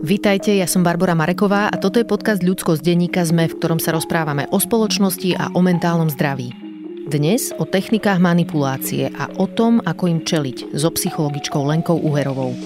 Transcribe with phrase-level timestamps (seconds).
[0.00, 3.76] Vítajte, ja som Barbara Mareková a toto je podcast Ľudsko z denníka ZME, v ktorom
[3.76, 6.56] sa rozprávame o spoločnosti a o mentálnom zdraví.
[7.04, 12.56] Dnes o technikách manipulácie a o tom, ako im čeliť so psychologičkou Lenkou Uherovou.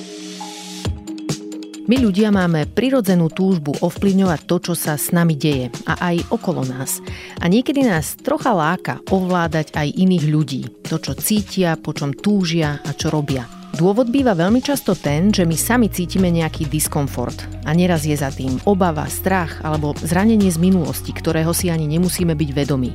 [1.90, 6.62] My ľudia máme prirodzenú túžbu ovplyvňovať to, čo sa s nami deje a aj okolo
[6.62, 7.02] nás.
[7.42, 10.62] A niekedy nás trocha láka ovládať aj iných ľudí.
[10.86, 13.63] To, čo cítia, po čom túžia a čo robia.
[13.74, 17.34] Dôvod býva veľmi často ten, že my sami cítime nejaký diskomfort
[17.66, 22.38] a neraz je za tým obava, strach alebo zranenie z minulosti, ktorého si ani nemusíme
[22.38, 22.94] byť vedomí.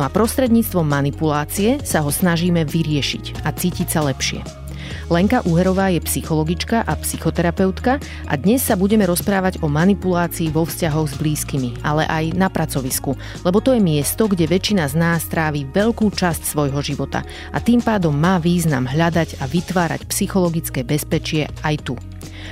[0.00, 4.63] a prostredníctvom manipulácie sa ho snažíme vyriešiť a cítiť sa lepšie.
[5.12, 11.12] Lenka Uherová je psychologička a psychoterapeutka a dnes sa budeme rozprávať o manipulácii vo vzťahoch
[11.12, 13.12] s blízkymi, ale aj na pracovisku,
[13.44, 17.20] lebo to je miesto, kde väčšina z nás trávi veľkú časť svojho života
[17.52, 21.94] a tým pádom má význam hľadať a vytvárať psychologické bezpečie aj tu.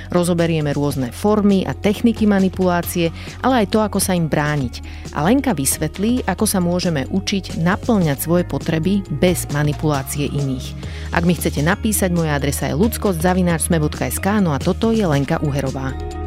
[0.09, 3.11] Rozoberieme rôzne formy a techniky manipulácie,
[3.43, 4.81] ale aj to, ako sa im brániť.
[5.13, 10.73] A Lenka vysvetlí, ako sa môžeme učiť naplňať svoje potreby bez manipulácie iných.
[11.13, 16.22] Ak mi chcete napísať, moja adresa je ludskosť.sme.sk, no a toto je Lenka Uherová.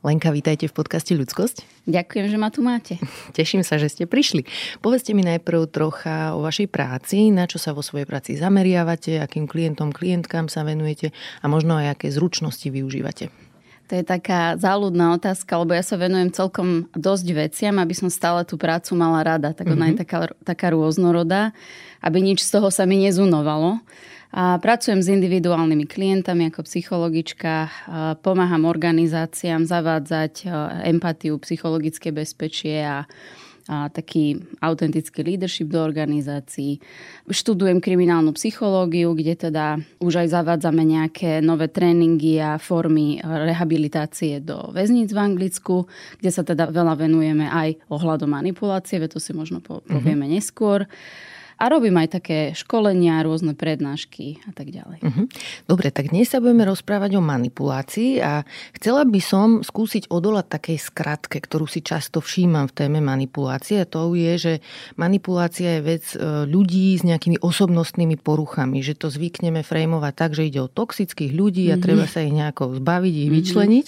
[0.00, 1.84] Lenka, vítajte v podcaste Ľudskosť.
[1.84, 2.96] Ďakujem, že ma tu máte.
[3.36, 4.48] Teším sa, že ste prišli.
[4.80, 9.44] Povedzte mi najprv trocha o vašej práci, na čo sa vo svojej práci zameriavate, akým
[9.44, 11.12] klientom, klientkám sa venujete
[11.44, 13.28] a možno aj aké zručnosti využívate.
[13.92, 18.40] To je taká záľudná otázka, lebo ja sa venujem celkom dosť veciam, aby som stále
[18.48, 19.52] tú prácu mala rada.
[19.52, 19.84] Tak ona mm-hmm.
[19.84, 20.00] je mhm.
[20.00, 21.52] taká, taká rôznorodá,
[22.00, 23.84] aby nič z toho sa mi nezunovalo.
[24.30, 27.66] A pracujem s individuálnymi klientami ako psychologička,
[28.22, 30.46] pomáham organizáciám zavádzať
[30.86, 33.10] empatiu, psychologické bezpečie a
[33.70, 36.82] a taký autentický leadership do organizácií.
[37.30, 44.74] Študujem kriminálnu psychológiu, kde teda už aj zavádzame nejaké nové tréningy a formy rehabilitácie do
[44.74, 45.86] väzníc v Anglicku,
[46.18, 50.34] kde sa teda veľa venujeme aj ohľadom manipulácie, to si možno povieme uh-huh.
[50.34, 50.90] neskôr.
[51.60, 55.04] A robím aj také školenia, rôzne prednášky a tak ďalej.
[55.04, 55.28] Uh-huh.
[55.68, 58.48] Dobre, tak dnes sa budeme rozprávať o manipulácii a
[58.80, 63.76] chcela by som skúsiť odolať takej skratke, ktorú si často všímam v téme manipulácie.
[63.76, 64.52] A to je, že
[64.96, 70.48] manipulácia je vec e, ľudí s nejakými osobnostnými poruchami, že to zvykneme frejmovať tak, že
[70.48, 71.84] ide o toxických ľudí a uh-huh.
[71.84, 73.36] treba sa ich nejako zbaviť, ich uh-huh.
[73.36, 73.86] vyčleniť.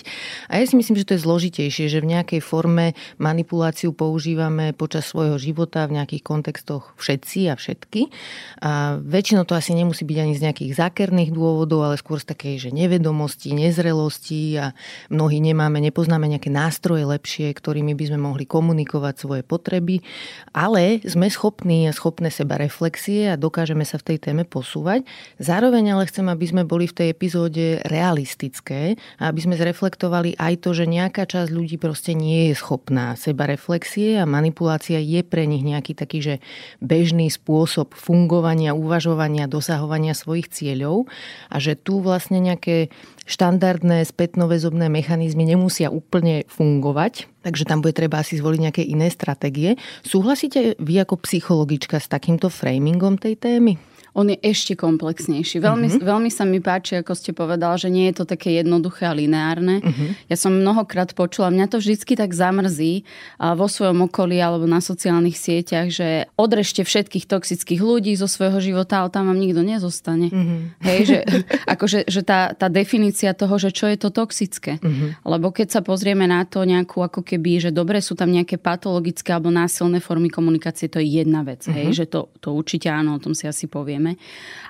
[0.53, 5.09] A ja si myslím, že to je zložitejšie, že v nejakej forme manipuláciu používame počas
[5.09, 8.11] svojho života v nejakých kontextoch všetci a všetky.
[8.59, 12.55] A väčšinou to asi nemusí byť ani z nejakých zákerných dôvodov, ale skôr z takej,
[12.59, 14.67] že nevedomosti, nezrelosti a
[15.15, 20.03] mnohí nemáme, nepoznáme nejaké nástroje lepšie, ktorými by sme mohli komunikovať svoje potreby,
[20.50, 25.06] ale sme schopní a schopné seba reflexie a dokážeme sa v tej téme posúvať.
[25.39, 30.65] Zároveň ale chcem, aby sme boli v tej epizóde realistické a aby sme zreflektovali aj
[30.65, 35.44] to, že nejaká časť ľudí proste nie je schopná seba reflexie a manipulácia je pre
[35.44, 36.34] nich nejaký taký, že
[36.81, 41.04] bežný spôsob spôsob fungovania, uvažovania, dosahovania svojich cieľov
[41.52, 42.88] a že tu vlastne nejaké
[43.28, 49.76] štandardné spätnoväzobné mechanizmy nemusia úplne fungovať, takže tam bude treba asi zvoliť nejaké iné stratégie.
[50.00, 53.76] Súhlasíte vy ako psychologička s takýmto framingom tej témy?
[54.12, 55.56] On je ešte komplexnejší.
[55.56, 56.05] Veľmi, uh-huh.
[56.05, 59.81] veľmi sa mi páči, ako ste povedal, že nie je to také jednoduché a lineárne.
[59.81, 60.12] Uh-huh.
[60.28, 63.09] Ja som mnohokrát počula, mňa to vždycky tak zamrzí
[63.41, 69.00] vo svojom okolí alebo na sociálnych sieťach, že odrežte všetkých toxických ľudí zo svojho života,
[69.00, 70.29] ale tam vám nikto nezostane.
[70.29, 70.69] Uh-huh.
[70.84, 71.19] Hej, že,
[71.75, 74.77] akože, že tá, tá definícia toho, že čo je to toxické.
[74.77, 75.17] Uh-huh.
[75.25, 79.33] Lebo keď sa pozrieme na to nejakú ako keby, že dobre sú tam nejaké patologické
[79.33, 81.65] alebo násilné formy komunikácie, to je jedna vec.
[81.65, 81.73] Uh-huh.
[81.73, 84.18] Hej, že to, to určite áno, o tom si asi poviem vieme.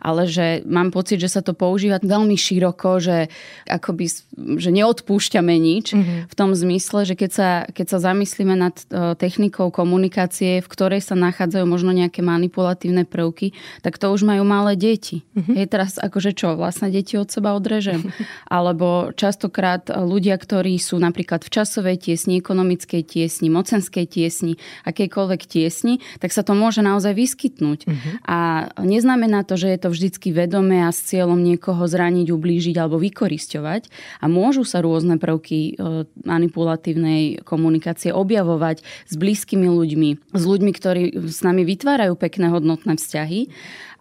[0.03, 3.31] Ale že mám pocit, že sa to používa veľmi široko, že
[3.71, 4.11] akoby,
[4.59, 6.19] že neodpúšťame nič mm-hmm.
[6.27, 11.07] v tom zmysle, že keď sa, keď sa zamyslíme nad e, technikou komunikácie, v ktorej
[11.07, 13.55] sa nachádzajú možno nejaké manipulatívne prvky,
[13.87, 15.23] tak to už majú malé deti.
[15.39, 15.55] Mm-hmm.
[15.55, 18.11] Hej, teraz akože čo, vlastne deti od seba odrežem.
[18.51, 26.03] Alebo častokrát ľudia, ktorí sú napríklad v časovej tiesni, ekonomickej tiesni, mocenskej tiesni, akejkoľvek tiesni,
[26.19, 27.87] tak sa to môže naozaj vyskytnúť.
[27.87, 28.13] Mm-hmm.
[28.27, 28.39] A
[28.83, 32.99] neznamená neznamená to, že je to vždycky vedomé a s cieľom niekoho zraniť, ublížiť alebo
[32.99, 33.83] vykorisťovať.
[34.19, 41.03] A môžu sa rôzne prvky e, manipulatívnej komunikácie objavovať s blízkymi ľuďmi, s ľuďmi, ktorí
[41.31, 43.47] s nami vytvárajú pekné hodnotné vzťahy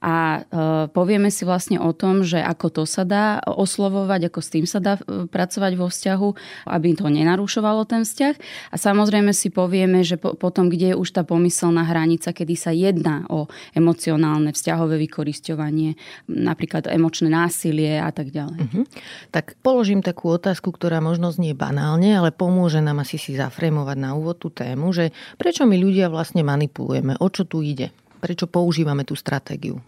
[0.02, 0.42] a
[0.90, 4.82] povieme si vlastne o tom, že ako to sa dá oslovovať, ako s tým sa
[4.82, 4.98] dá
[5.30, 6.30] pracovať vo vzťahu,
[6.66, 8.36] aby to nenarušovalo ten vzťah.
[8.74, 13.30] A samozrejme si povieme, že potom, kde je už tá pomyselná hranica, kedy sa jedná
[13.30, 13.46] o
[13.78, 15.94] emocionálne vzťahové vykorisťovanie,
[16.26, 18.58] napríklad emočné násilie a tak ďalej.
[18.58, 18.84] Uh-huh.
[19.30, 24.18] Tak položím takú otázku, ktorá možno znie banálne, ale pomôže nám asi si zafrémovať na
[24.18, 27.94] úvod tú tému, že prečo my ľudia vlastne manipulujeme, o čo tu ide?
[28.22, 29.82] Prečo používame tú stratégiu?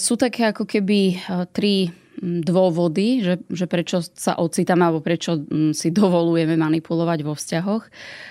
[0.00, 1.20] Sú také ako keby
[1.52, 1.92] tri
[2.24, 5.44] dôvody, že, že prečo sa ocitáme alebo prečo
[5.74, 7.84] si dovolujeme manipulovať vo vzťahoch.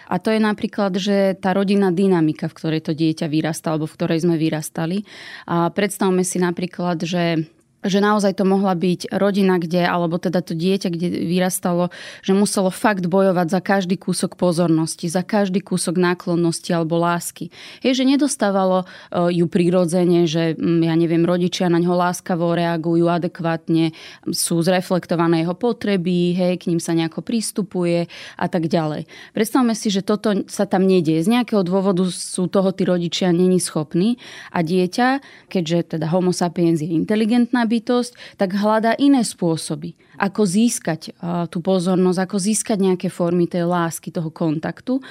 [0.10, 3.96] A to je napríklad, že tá rodinná dynamika, v ktorej to dieťa vyrastá alebo v
[4.00, 5.06] ktorej sme vyrastali.
[5.46, 7.46] A predstavme si napríklad, že
[7.84, 11.92] že naozaj to mohla byť rodina, kde, alebo teda to dieťa, kde vyrastalo,
[12.24, 17.52] že muselo fakt bojovať za každý kúsok pozornosti, za každý kúsok náklonnosti alebo lásky.
[17.84, 23.12] Je, že nedostávalo e, ju prirodzene, že mm, ja neviem, rodičia na ňo láskavo reagujú
[23.12, 23.92] adekvátne,
[24.32, 28.08] sú zreflektované jeho potreby, hej, k ním sa nejako prístupuje
[28.40, 29.06] a tak ďalej.
[29.36, 31.28] Predstavme si, že toto sa tam nedieje.
[31.28, 34.18] Z nejakého dôvodu sú toho tí rodičia není schopní
[34.50, 35.08] a dieťa,
[35.52, 41.18] keďže teda homo sapiens je inteligentná bytosť, tak hľadá iné spôsoby, ako získať
[41.50, 45.02] tú pozornosť, ako získať nejaké formy tej lásky, toho kontaktu.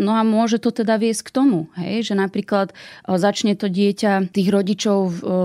[0.00, 2.72] No a môže to teda viesť k tomu, hej, že napríklad
[3.04, 4.98] začne to dieťa tých rodičov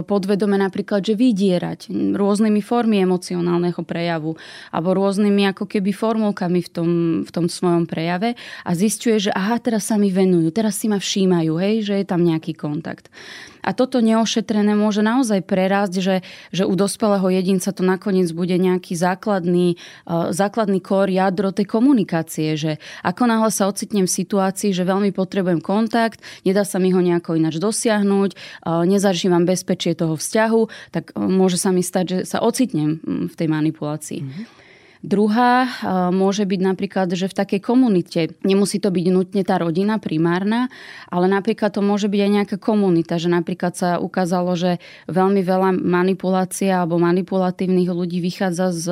[0.08, 4.40] podvedome napríklad, že vydierať rôznymi formy emocionálneho prejavu
[4.72, 6.90] alebo rôznymi ako keby formulkami v tom,
[7.28, 11.02] v tom svojom prejave a zistuje, že aha, teraz sa mi venujú, teraz si ma
[11.02, 13.12] všímajú, hej, že je tam nejaký kontakt.
[13.68, 16.16] A toto neošetrené môže naozaj prerásť, že,
[16.56, 19.75] že u dospelého jedinca to nakoniec bude nejaký základný,
[20.08, 22.72] uh, základný kór, jadro tej komunikácie, že
[23.04, 27.36] ako náhle sa ocitnem v situácii, že veľmi potrebujem kontakt, nedá sa mi ho nejako
[27.36, 32.40] ináč dosiahnuť, uh, nezažívam bezpečie toho vzťahu, tak uh, môže sa mi stať, že sa
[32.40, 34.22] ocitnem v tej manipulácii.
[34.24, 34.67] Mm-hmm.
[35.06, 35.70] Druhá
[36.10, 40.74] môže byť napríklad, že v takej komunite, nemusí to byť nutne tá rodina primárna,
[41.14, 45.78] ale napríklad to môže byť aj nejaká komunita, že napríklad sa ukázalo, že veľmi veľa
[45.78, 48.86] manipulácia alebo manipulatívnych ľudí vychádza z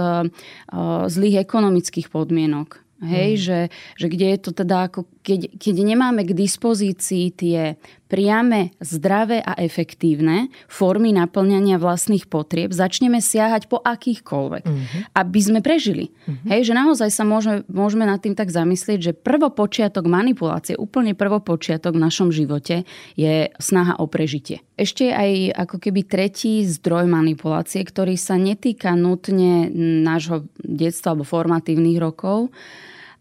[1.09, 2.85] zlých ekonomických podmienok.
[3.03, 3.41] Hej, mm.
[3.43, 3.59] že,
[3.99, 9.57] že kde je to teda ako, keď, keď nemáme k dispozícii tie priame, zdravé a
[9.57, 15.01] efektívne formy naplňania vlastných potrieb, začneme siahať po akýchkoľvek, mm-hmm.
[15.17, 16.13] aby sme prežili.
[16.13, 16.47] Mm-hmm.
[16.53, 21.97] Hej, že naozaj sa môžeme, môžeme nad tým tak zamyslieť, že prvopočiatok manipulácie, úplne prvopočiatok
[21.97, 22.85] v našom živote
[23.17, 24.61] je snaha o prežitie.
[24.77, 29.65] Ešte aj ako keby tretí zdroj manipulácie, ktorý sa netýka nutne
[30.05, 32.53] nášho detstva alebo formatívnych rokov,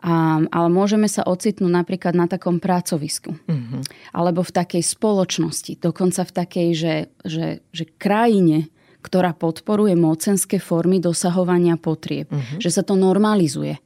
[0.05, 3.41] a, ale môžeme sa ocitnúť napríklad na takom pracovisku.
[3.49, 4.13] Mm-hmm.
[4.13, 5.81] Alebo v takej spoločnosti.
[5.81, 8.69] Dokonca v takej, že, že, že krajine,
[9.01, 12.29] ktorá podporuje mocenské formy dosahovania potrieb.
[12.29, 12.61] Mm-hmm.
[12.61, 13.81] Že sa to normalizuje.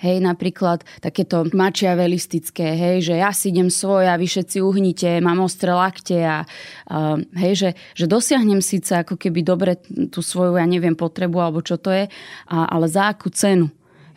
[0.00, 5.44] Hej, napríklad takéto mačiavelistické, hej, že ja si idem svoje a vy všetci uhnite, mám
[5.44, 6.48] ostré lakte a
[6.88, 9.76] uh, hej, že, že dosiahnem síce ako keby dobre
[10.08, 12.08] tú svoju, ja neviem, potrebu alebo čo to je,
[12.48, 13.68] a, ale za akú cenu.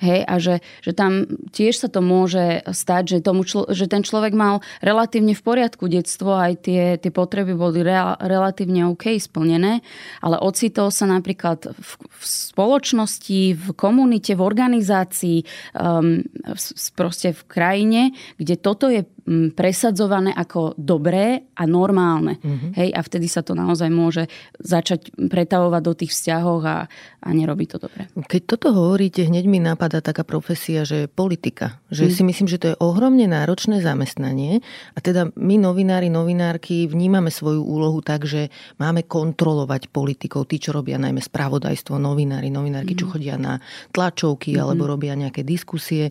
[0.03, 1.23] Hej, a že, že tam
[1.55, 5.87] tiež sa to môže stať, že, tomu člo, že ten človek mal relatívne v poriadku
[5.87, 9.79] detstvo, aj tie, tie potreby boli rea, relatívne OK splnené,
[10.19, 15.39] ale ocitol sa napríklad v, v spoločnosti, v komunite, v organizácii,
[15.79, 16.19] um,
[16.51, 16.57] v,
[16.99, 18.01] proste v krajine,
[18.35, 19.07] kde toto je
[19.55, 22.43] presadzované ako dobré a normálne.
[22.43, 22.71] Mm-hmm.
[22.75, 24.27] Hej, a vtedy sa to naozaj môže
[24.59, 26.77] začať pretavovať do tých vzťahov a,
[27.23, 28.11] a nerobí to dobre.
[28.19, 31.83] Keď toto hovoríte, hneď mi napadá taká profesia, že politika.
[31.91, 32.13] Že mm.
[32.15, 34.63] si myslím, že to je ohromne náročné zamestnanie
[34.95, 38.47] a teda my novinári, novinárky vnímame svoju úlohu tak, že
[38.79, 42.99] máme kontrolovať politikov, tí, čo robia najmä spravodajstvo, novinári, novinárky, mm.
[43.03, 43.11] čo mhm.
[43.11, 43.53] chodia na
[43.91, 44.59] tlačovky mm.
[44.63, 46.09] alebo robia nejaké diskusie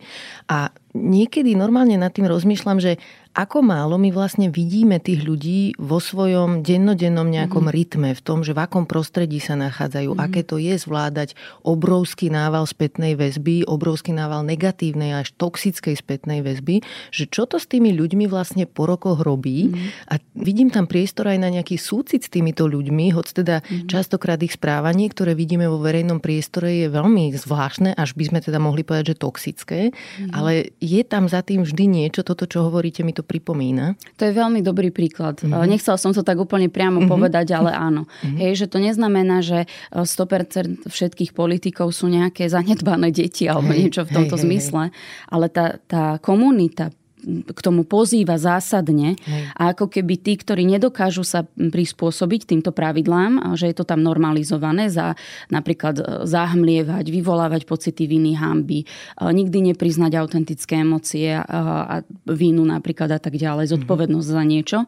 [0.52, 3.00] a niekedy normálne nad tým rozmýšľam, že
[3.32, 7.76] ako málo my vlastne vidíme tých ľudí vo svojom dennodennom nejakom mm-hmm.
[7.80, 10.24] rytme, v tom, že v akom prostredí sa nachádzajú, mm-hmm.
[10.28, 11.32] aké to je zvládať
[11.64, 17.64] obrovský nával spätnej väzby, obrovský nával negatívnej až toxickej spätnej väzby, že čo to s
[17.64, 20.12] tými ľuďmi vlastne po rokoch robí mm-hmm.
[20.12, 23.88] a vidím tam priestor aj na nejaký súcit s týmito ľuďmi, hoď teda mm-hmm.
[23.88, 28.60] častokrát ich správanie, ktoré vidíme vo verejnom priestore je veľmi zvláštne, až by sme teda
[28.60, 30.36] mohli povedať, že toxické, mm-hmm.
[30.36, 33.94] ale je tam za tým vždy niečo, toto, čo hovoríte, mi to pripomína.
[34.18, 35.38] To je veľmi dobrý príklad.
[35.38, 35.70] Mm-hmm.
[35.70, 37.12] Nechcel som to tak úplne priamo mm-hmm.
[37.14, 38.10] povedať, ale áno.
[38.10, 38.38] Mm-hmm.
[38.42, 43.86] Hej, že to neznamená, že 100% e, všetkých politikov sú nejaké zanedbané deti alebo hej,
[43.86, 44.94] niečo v tomto hej, zmysle, hej.
[45.30, 46.90] ale tá, tá komunita
[47.26, 49.42] k tomu pozýva zásadne Hej.
[49.54, 54.90] a ako keby tí, ktorí nedokážu sa prispôsobiť týmto pravidlám, že je to tam normalizované
[54.90, 55.14] za
[55.48, 58.86] napríklad e, zahmlievať, vyvolávať pocity viny, hamby, e,
[59.22, 63.72] nikdy nepriznať autentické emócie a vínu napríklad a tak ďalej, mhm.
[63.78, 64.44] zodpovednosť mm-hmm.
[64.44, 64.78] za niečo,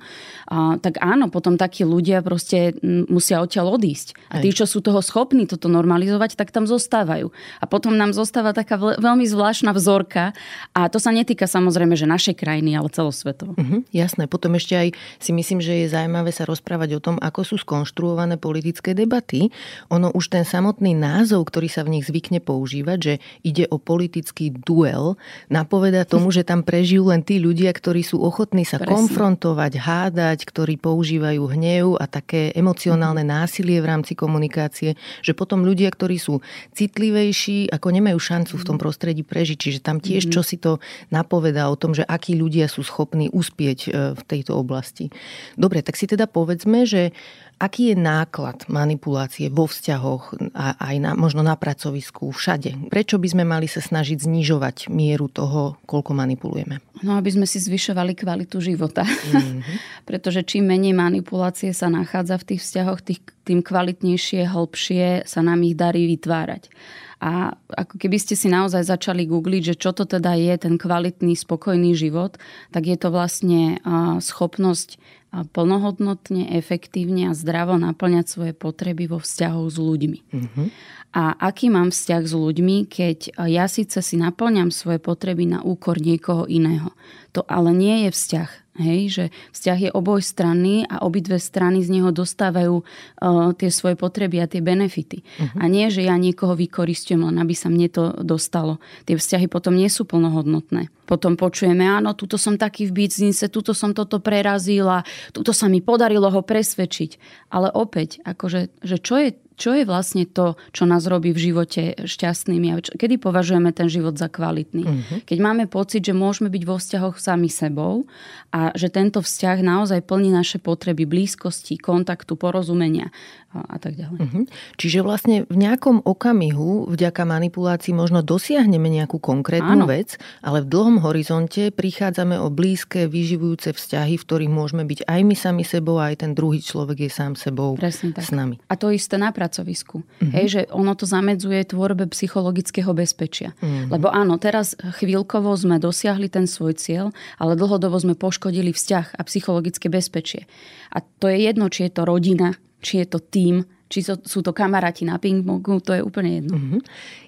[0.80, 2.76] tak áno, potom takí ľudia proste
[3.08, 4.16] musia odtiaľ odísť.
[4.30, 7.30] A tí, čo sú toho schopní toto normalizovať, tak tam zostávajú.
[7.60, 10.36] A potom nám zostáva taká veľmi zvláštna vzorka
[10.76, 13.52] a to sa netýka samozrejme, že našej krajiny, ale celosvetovo.
[13.52, 14.24] Uh-huh, jasné.
[14.24, 14.88] Potom ešte aj
[15.20, 19.52] si myslím, že je zaujímavé sa rozprávať o tom, ako sú skonštruované politické debaty.
[19.92, 23.14] Ono už ten samotný názov, ktorý sa v nich zvykne používať, že
[23.44, 25.20] ide o politický duel,
[25.52, 28.96] napoveda tomu, že tam prežijú len tí ľudia, ktorí sú ochotní sa Presne.
[28.96, 35.92] konfrontovať, hádať, ktorí používajú hnev a také emocionálne násilie v rámci komunikácie, že potom ľudia,
[35.92, 36.40] ktorí sú
[36.72, 39.58] citlivejší, ako nemajú šancu v tom prostredí prežiť.
[39.60, 40.80] Čiže tam tiež, čo si to
[41.12, 45.10] napovedá o tom, že akí ľudia sú schopní uspieť e, v tejto oblasti.
[45.58, 47.10] Dobre, tak si teda povedzme, že
[47.54, 52.90] Aký je náklad manipulácie vo vzťahoch a aj na, možno na pracovisku, všade?
[52.90, 56.82] Prečo by sme mali sa snažiť znižovať mieru toho, koľko manipulujeme?
[57.06, 59.06] No, aby sme si zvyšovali kvalitu života.
[59.06, 59.60] Mm-hmm.
[60.08, 65.62] Pretože čím menej manipulácie sa nachádza v tých vzťahoch, tých, tým kvalitnejšie, hlbšie sa nám
[65.62, 66.74] ich darí vytvárať.
[67.22, 71.38] A ako keby ste si naozaj začali googliť, že čo to teda je ten kvalitný,
[71.38, 72.38] spokojný život,
[72.74, 73.78] tak je to vlastne
[74.18, 74.98] schopnosť
[75.34, 80.18] plnohodnotne, efektívne a zdravo naplňať svoje potreby vo vzťahu s ľuďmi.
[80.30, 80.66] Mm-hmm.
[81.14, 85.98] A aký mám vzťah s ľuďmi, keď ja síce si naplňam svoje potreby na úkor
[85.98, 86.90] niekoho iného.
[87.34, 88.50] To ale nie je vzťah.
[88.74, 94.42] Hej, že vzťah je obojstranný a obidve strany z neho dostávajú uh, tie svoje potreby
[94.42, 95.22] a tie benefity.
[95.22, 95.62] Uh-huh.
[95.62, 98.82] A nie, že ja niekoho vykoristujem, len aby sa mne to dostalo.
[99.06, 100.90] Tie vzťahy potom nie sú plnohodnotné.
[101.06, 105.78] Potom počujeme, áno, tuto som taký v biznise, tuto som toto prerazila, tuto sa mi
[105.78, 107.10] podarilo ho presvedčiť.
[107.54, 111.94] Ale opäť, akože, že čo je čo je vlastne to, čo nás robí v živote
[112.02, 114.82] šťastnými a kedy považujeme ten život za kvalitný.
[114.82, 115.18] Uh-huh.
[115.22, 118.06] Keď máme pocit, že môžeme byť vo vzťahoch sami sebou
[118.54, 123.10] a že tento vzťah naozaj plní naše potreby blízkosti, kontaktu, porozumenia
[123.50, 124.18] a, tak ďalej.
[124.22, 124.44] Uh-huh.
[124.78, 129.90] Čiže vlastne v nejakom okamihu vďaka manipulácii možno dosiahneme nejakú konkrétnu Áno.
[129.90, 135.20] vec, ale v dlhom horizonte prichádzame o blízke, vyživujúce vzťahy, v ktorých môžeme byť aj
[135.26, 138.26] my sami sebou aj ten druhý človek je sám sebou Presne tak.
[138.26, 138.58] s nami.
[138.70, 140.02] A to isté na pracovisku.
[140.02, 140.30] Uh-huh.
[140.30, 143.54] Hej, že ono to zamedzuje tvorbe psychologického bezpečia.
[143.58, 143.90] Uh-huh.
[143.90, 149.22] Lebo áno, teraz chvíľkovo sme dosiahli ten svoj cieľ, ale dlhodobo sme poškodili vzťah a
[149.24, 150.44] psychologické bezpečie.
[150.92, 152.52] A to je jedno, či je to rodina,
[152.84, 156.56] či je to tým, či sú to kamaráti na ping-pongu, to je úplne jedno.
[156.58, 156.80] Uh-huh.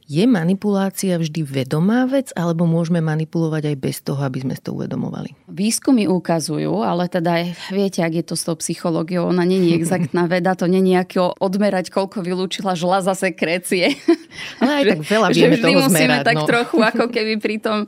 [0.07, 5.35] Je manipulácia vždy vedomá vec, alebo môžeme manipulovať aj bez toho, aby sme to uvedomovali?
[5.51, 10.55] Výskumy ukazujú, ale teda viete, ak je to s tou psychológiou, ona není exaktná veda,
[10.55, 13.99] to není ako odmerať, koľko vylúčila žľaza sekrécie.
[14.63, 16.47] Ale aj tak veľa vieme že vždy toho musíme zmerať, tak no.
[16.47, 17.79] trochu ako keby pri tom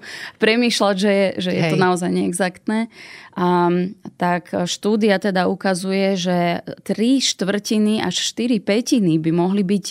[0.42, 2.90] premýšľať, že je, že je to naozaj neexaktné.
[3.38, 3.70] A,
[4.18, 9.84] tak štúdia teda ukazuje, že 3 štvrtiny až 4 petiny by mohli byť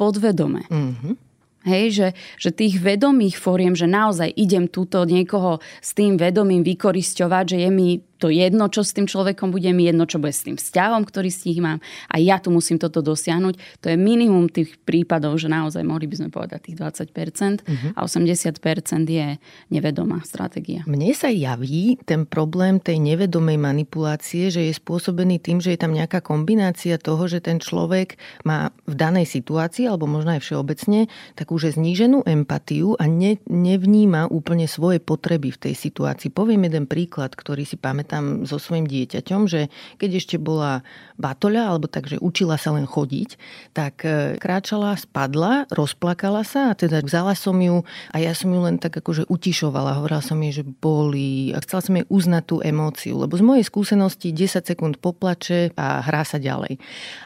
[0.00, 0.64] podvedome.
[0.72, 1.23] Mm-hmm.
[1.64, 7.44] Hej, že, že tých vedomých fóriem, že naozaj idem túto niekoho s tým vedomím vykorisťovať,
[7.56, 7.88] že je mi
[8.22, 11.28] to jedno, čo s tým človekom bude, mi jedno, čo bude s tým vzťahom, ktorý
[11.28, 11.78] s ním mám
[12.08, 13.54] a ja tu musím toto dosiahnuť.
[13.84, 17.90] To je minimum tých prípadov, že naozaj mohli by sme povedať tých 20% uh-huh.
[17.96, 19.26] a 80% je
[19.68, 20.86] nevedomá stratégia.
[20.88, 25.92] Mne sa javí ten problém tej nevedomej manipulácie, že je spôsobený tým, že je tam
[25.92, 28.16] nejaká kombinácia toho, že ten človek
[28.48, 34.28] má v danej situácii, alebo možno aj všeobecne, takú že zníženú empatiu a ne, nevníma
[34.28, 36.32] úplne svoje potreby v tej situácii.
[36.32, 40.84] Poviem jeden príklad, ktorý si pamätám pamätám so svojím dieťaťom, že keď ešte bola
[41.16, 43.40] batoľa, alebo takže učila sa len chodiť,
[43.72, 47.80] tak e, kráčala, spadla, rozplakala sa a teda vzala som ju
[48.12, 50.04] a ja som ju len tak akože utišovala.
[50.04, 53.64] Hovorila som jej, že boli a chcela som jej uznať tú emóciu, lebo z mojej
[53.64, 56.76] skúsenosti 10 sekúnd poplače a hrá sa ďalej.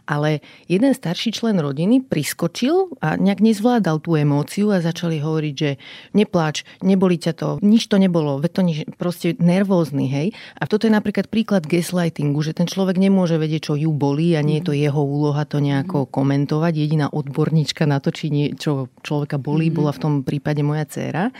[0.06, 5.80] Ale jeden starší člen rodiny priskočil a nejak nezvládal tú emóciu a začali hovoriť, že
[6.14, 10.28] nepláč, neboli ťa to, nič to nebolo, to nič, proste nervózny, hej.
[10.60, 14.44] A toto je napríklad príklad gaslightingu, že ten človek nemôže vedieť, čo ju bolí a
[14.44, 14.80] nie je to mhm.
[14.84, 16.08] jeho úloha to nejako mhm.
[16.12, 16.72] komentovať.
[16.76, 21.32] Jediná odborníčka na to, či nie, čo človeka bolí, bola v tom prípade moja dcéra.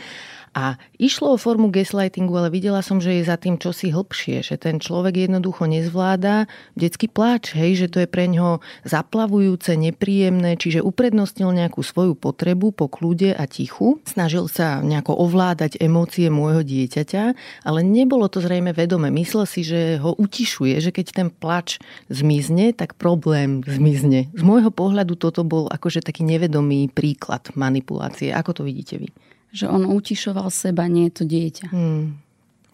[0.57, 4.55] A išlo o formu gaslightingu, ale videla som, že je za tým čosi hlbšie, že
[4.57, 10.81] ten človek jednoducho nezvláda detský pláč, hej, že to je pre ňo zaplavujúce, nepríjemné, čiže
[10.81, 17.23] uprednostnil nejakú svoju potrebu po kľude a tichu, snažil sa nejako ovládať emócie môjho dieťaťa,
[17.63, 19.13] ale nebolo to zrejme vedome.
[19.13, 21.77] Myslel si, že ho utišuje, že keď ten plač
[22.09, 24.33] zmizne, tak problém zmizne.
[24.33, 28.33] Z môjho pohľadu toto bol akože taký nevedomý príklad manipulácie.
[28.33, 29.09] Ako to vidíte vy?
[29.49, 31.67] Že on utišoval seba, nie to dieťa.
[31.73, 32.21] Hmm.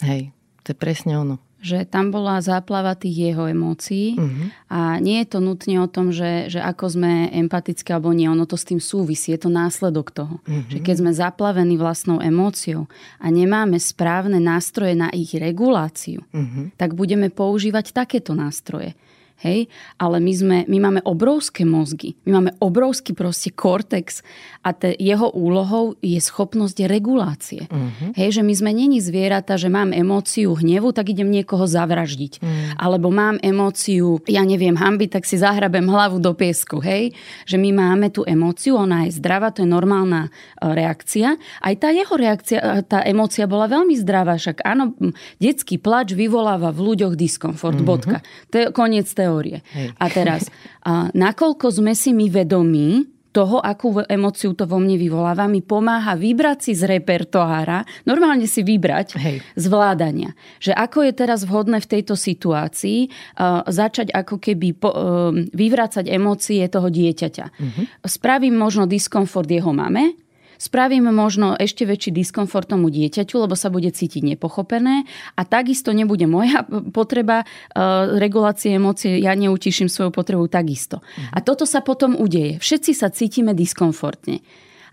[0.03, 1.36] Hej, to je presne ono.
[1.65, 4.53] Že tam bola záplava tých jeho emócií uh-huh.
[4.70, 8.46] a nie je to nutne o tom, že, že ako sme empatické alebo nie, ono
[8.46, 10.38] to s tým súvisí, je to následok toho.
[10.46, 10.62] Uh-huh.
[10.70, 12.86] Že keď sme zaplavení vlastnou emóciou
[13.17, 16.70] a nemáme správne nástroje na ich reguláciu, uh-huh.
[16.77, 18.94] tak budeme používať takéto nástroje
[19.43, 19.67] hej,
[19.99, 24.23] ale my, sme, my máme obrovské mozgy, my máme obrovský proste kortex
[24.65, 27.69] a te, jeho úlohou je schopnosť regulácie.
[27.69, 28.17] Uh-huh.
[28.17, 32.41] Hej, že my sme není zvieratá, že mám emóciu hnevu, tak idem niekoho zavraždiť.
[32.41, 32.73] Uh-huh.
[32.81, 37.13] Alebo mám emóciu, ja neviem, hamby, tak si zahrabem hlavu do piesku, hej.
[37.45, 40.29] Že my máme tú emóciu, ona je zdravá, to je normálna e,
[40.65, 41.37] reakcia.
[41.61, 44.97] Aj tá jeho reakcia, e, tá emócia bola veľmi zdravá, však áno,
[45.37, 47.85] detský plač vyvoláva v ľuďoch diskomfort, uh-huh.
[47.85, 48.17] bodka.
[48.49, 49.65] To je koniec teórie.
[49.74, 49.98] Hej.
[49.98, 50.41] A teraz,
[50.86, 56.15] a nakoľko sme si my vedomí, toho, akú emociu to vo mne vyvoláva, mi pomáha
[56.15, 59.38] vybrať si z repertoára, normálne si vybrať Hej.
[59.60, 60.32] zvládania.
[60.63, 66.08] Že ako je teraz vhodné v tejto situácii uh, začať ako keby po, uh, vyvrácať
[66.08, 67.46] emócie toho dieťaťa.
[67.51, 67.84] Uh-huh.
[68.08, 70.15] Spravím možno diskomfort jeho mame,
[70.57, 76.25] spravíme možno ešte väčší diskomfort tomu dieťaťu, lebo sa bude cítiť nepochopené a takisto nebude
[76.25, 81.00] moja potreba uh, regulácie emócie, ja neutiším svoju potrebu takisto.
[81.31, 82.57] A toto sa potom udeje.
[82.57, 84.41] Všetci sa cítime diskomfortne.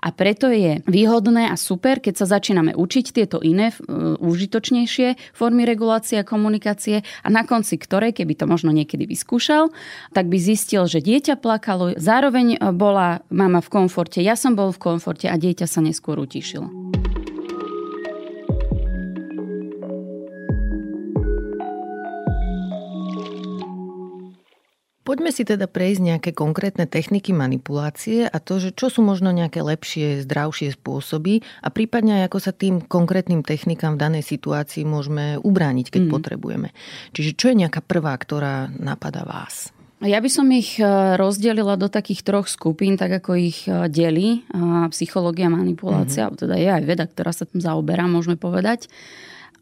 [0.02, 5.62] A preto je výhodné a super, keď sa začíname učiť tieto iné uh, užitočnejšie formy
[5.62, 9.70] regulácie a komunikácie a na konci ktorej, keby to možno niekedy vyskúšal,
[10.10, 14.82] tak by zistil, že dieťa plakalo, zároveň bola mama v komforte, ja som bol v
[14.82, 16.66] komforte a dieťa sa neskôr utišilo.
[25.02, 29.58] Poďme si teda prejsť nejaké konkrétne techniky manipulácie a to, že čo sú možno nejaké
[29.58, 35.42] lepšie, zdravšie spôsoby a prípadne aj ako sa tým konkrétnym technikám v danej situácii môžeme
[35.42, 36.10] ubrániť, keď mm.
[36.14, 36.68] potrebujeme.
[37.18, 39.74] Čiže čo je nejaká prvá, ktorá napadá vás?
[40.02, 40.86] Ja by som ich e,
[41.18, 44.46] rozdelila do takých troch skupín, tak ako ich e, delí
[44.94, 46.40] psychológia manipulácia, mm-hmm.
[46.42, 48.86] teda je aj veda, ktorá sa tým zaoberá, môžeme povedať.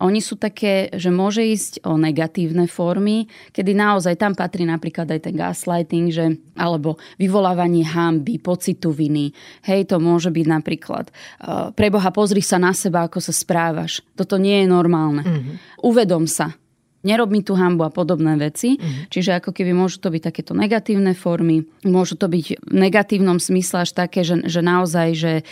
[0.01, 5.21] Oni sú také, že môže ísť o negatívne formy, kedy naozaj tam patrí napríklad aj
[5.25, 9.33] ten gaslighting, že, alebo vyvolávanie hamby, pocitu viny.
[9.65, 14.05] Hej, to môže byť napríklad uh, preboha, pozri sa na seba, ako sa správaš.
[14.13, 15.23] Toto nie je normálne.
[15.25, 15.57] Mm-hmm.
[15.85, 16.60] Uvedom sa
[17.03, 18.77] nerob mi tú hambu a podobné veci.
[18.77, 19.09] Mm-hmm.
[19.09, 23.85] Čiže ako keby môžu to byť takéto negatívne formy, môžu to byť v negatívnom smysle
[23.85, 25.43] až také, že, že naozaj, že e,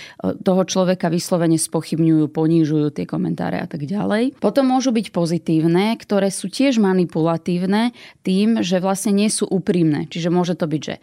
[0.44, 4.36] toho človeka vyslovene spochybňujú, ponížujú tie komentáre a tak ďalej.
[4.38, 10.06] Potom môžu byť pozitívne, ktoré sú tiež manipulatívne tým, že vlastne nie sú úprimné.
[10.08, 10.96] Čiže môže to byť, že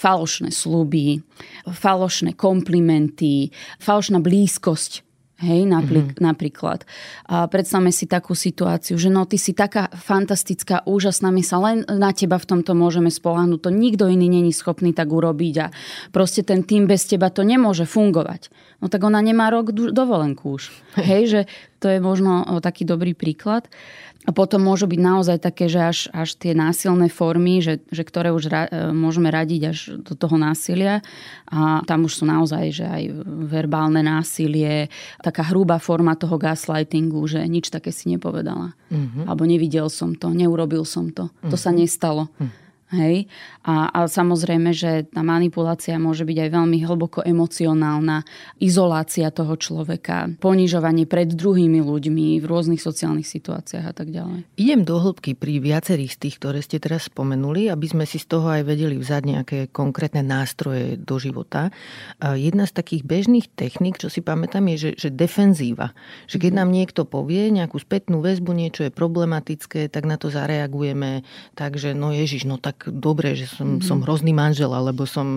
[0.00, 1.20] falošné sluby,
[1.68, 5.09] falošné komplimenty, falošná blízkosť
[5.40, 6.20] Hej, napríklad.
[6.20, 6.28] Mm-hmm.
[6.28, 6.80] napríklad.
[7.24, 11.80] A predstavme si takú situáciu, že no ty si taká fantastická, úžasná, my sa len
[11.88, 13.58] na teba v tomto môžeme spolahnuť.
[13.64, 15.72] To nikto iný není schopný tak urobiť a
[16.12, 18.52] proste ten tým bez teba to nemôže fungovať.
[18.84, 20.68] No tak ona nemá rok dovolenku už.
[21.00, 21.40] Hej, že
[21.80, 23.64] to je možno taký dobrý príklad.
[24.30, 28.30] A potom môžu byť naozaj také, že až, až tie násilné formy, že, že ktoré
[28.30, 31.02] už ra, e, môžeme radiť až do toho násilia.
[31.50, 34.86] A tam už sú naozaj, že aj verbálne násilie,
[35.18, 38.78] taká hrubá forma toho gaslightingu, že nič také si nepovedala.
[38.94, 39.26] Mm-hmm.
[39.26, 41.26] Alebo nevidel som to, neurobil som to.
[41.26, 41.50] Mm-hmm.
[41.50, 41.76] To sa mhm.
[41.82, 42.30] nestalo.
[42.30, 42.69] Mm-hmm.
[42.90, 43.30] Hej?
[43.62, 48.26] A, a samozrejme, že tá manipulácia môže byť aj veľmi hlboko emocionálna,
[48.58, 54.42] izolácia toho človeka, ponižovanie pred druhými ľuďmi v rôznych sociálnych situáciách a tak ďalej.
[54.58, 58.26] Idem do hĺbky pri viacerých z tých, ktoré ste teraz spomenuli, aby sme si z
[58.26, 61.70] toho aj vedeli vzať nejaké konkrétne nástroje do života.
[62.18, 65.92] Jedna z takých bežných techník, čo si pamätám, je, že, že defenzíva.
[66.26, 66.58] Že keď mhm.
[66.58, 71.22] nám niekto povie nejakú spätnú väzbu, niečo je problematické, tak na to zareagujeme
[71.54, 73.84] tak, že no ježiš, no tak dobre, že som, mm-hmm.
[73.84, 75.28] som hrozný manžel, alebo som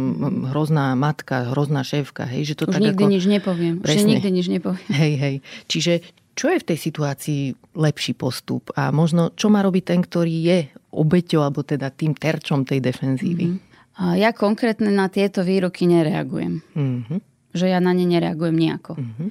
[0.56, 2.24] hrozná matka, hrozná šéfka.
[2.24, 3.12] Hej, že to Už tak nikdy ako...
[3.12, 3.76] nič nepoviem.
[3.84, 4.00] Presne.
[4.00, 4.88] Už nikdy nič nepoviem.
[4.88, 5.36] Hej, hej.
[5.68, 5.94] Čiže
[6.34, 7.42] Čo je v tej situácii
[7.78, 12.66] lepší postup a možno čo má robiť ten, ktorý je obeťou alebo teda tým terčom
[12.66, 13.54] tej defenzívy?
[13.54, 14.18] Mm-hmm.
[14.18, 16.66] Ja konkrétne na tieto výroky nereagujem.
[16.74, 17.20] Mm-hmm.
[17.54, 18.98] Že ja na ne nereagujem nejako.
[18.98, 19.30] Mm-hmm.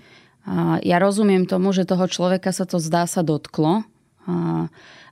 [0.86, 3.82] Ja rozumiem tomu, že toho človeka sa to zdá sa dotklo.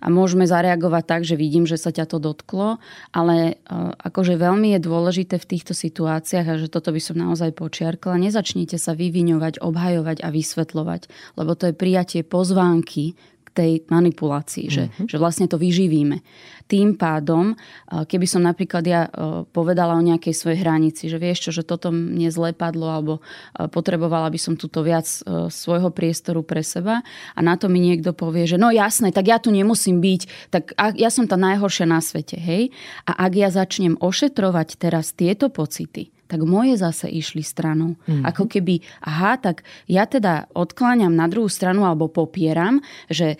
[0.01, 2.79] A môžeme zareagovať tak, že vidím, že sa ťa to dotklo,
[3.11, 3.55] ale e,
[4.07, 8.79] akože veľmi je dôležité v týchto situáciách a že toto by som naozaj počiarkla, nezačnite
[8.79, 13.19] sa vyviňovať, obhajovať a vysvetľovať, lebo to je prijatie pozvánky
[13.51, 15.07] tej manipulácii, že, mm-hmm.
[15.11, 16.23] že vlastne to vyživíme.
[16.71, 17.59] Tým pádom,
[17.91, 19.11] keby som napríklad ja
[19.51, 23.13] povedala o nejakej svojej hranici, že vieš čo, že toto mne zle padlo alebo
[23.75, 25.03] potrebovala by som túto viac
[25.51, 27.03] svojho priestoru pre seba
[27.35, 30.71] a na to mi niekto povie, že no jasné, tak ja tu nemusím byť, tak
[30.95, 32.71] ja som tá najhoršia na svete, hej?
[33.03, 37.99] A ak ja začnem ošetrovať teraz tieto pocity, tak moje zase išli stranou.
[38.07, 38.23] Mm-hmm.
[38.23, 42.79] Ako keby, aha, tak ja teda odkláňam na druhú stranu alebo popieram,
[43.11, 43.35] že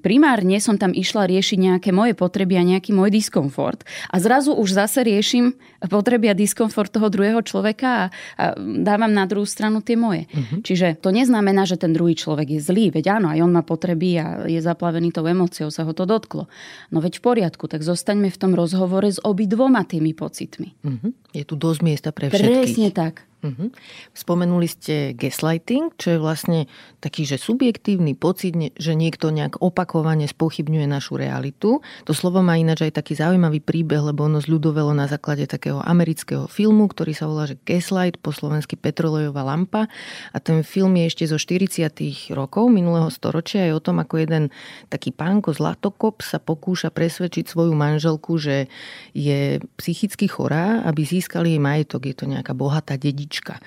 [0.00, 3.82] primárne som tam išla riešiť nejaké moje potreby a nejaký môj diskomfort.
[4.12, 5.56] A zrazu už zase riešim
[5.88, 8.04] potreby a diskomfort toho druhého človeka a,
[8.36, 10.28] a dávam na druhú stranu tie moje.
[10.30, 10.60] Uh-huh.
[10.60, 12.92] Čiže to neznamená, že ten druhý človek je zlý.
[12.92, 16.46] Veď áno, aj on má potreby a je zaplavený tou emóciou, sa ho to dotklo.
[16.92, 20.76] No veď v poriadku, tak zostaňme v tom rozhovore s obidvoma tými pocitmi.
[20.84, 21.10] Uh-huh.
[21.32, 22.76] Je tu dosť miesta pre všetkých.
[22.76, 23.31] Presne tak.
[23.42, 23.74] Uh-huh.
[24.14, 26.70] Spomenuli ste gaslighting, čo je vlastne
[27.02, 31.82] taký, že subjektívny pocit, že niekto nejak opakovane spochybňuje našu realitu.
[32.06, 36.46] To slovo má ináč aj taký zaujímavý príbeh, lebo ono zľudovelo na základe takého amerického
[36.46, 39.90] filmu, ktorý sa volá že Gaslight, po slovensky Petrolejová lampa.
[40.30, 41.90] A ten film je ešte zo 40
[42.38, 43.66] rokov minulého storočia.
[43.66, 44.54] Je o tom, ako jeden
[44.86, 48.70] taký pánko Zlatokop sa pokúša presvedčiť svoju manželku, že
[49.18, 52.06] je psychicky chorá, aby získali jej majetok.
[52.06, 53.64] Je to nejaká bohatá dedička Anička.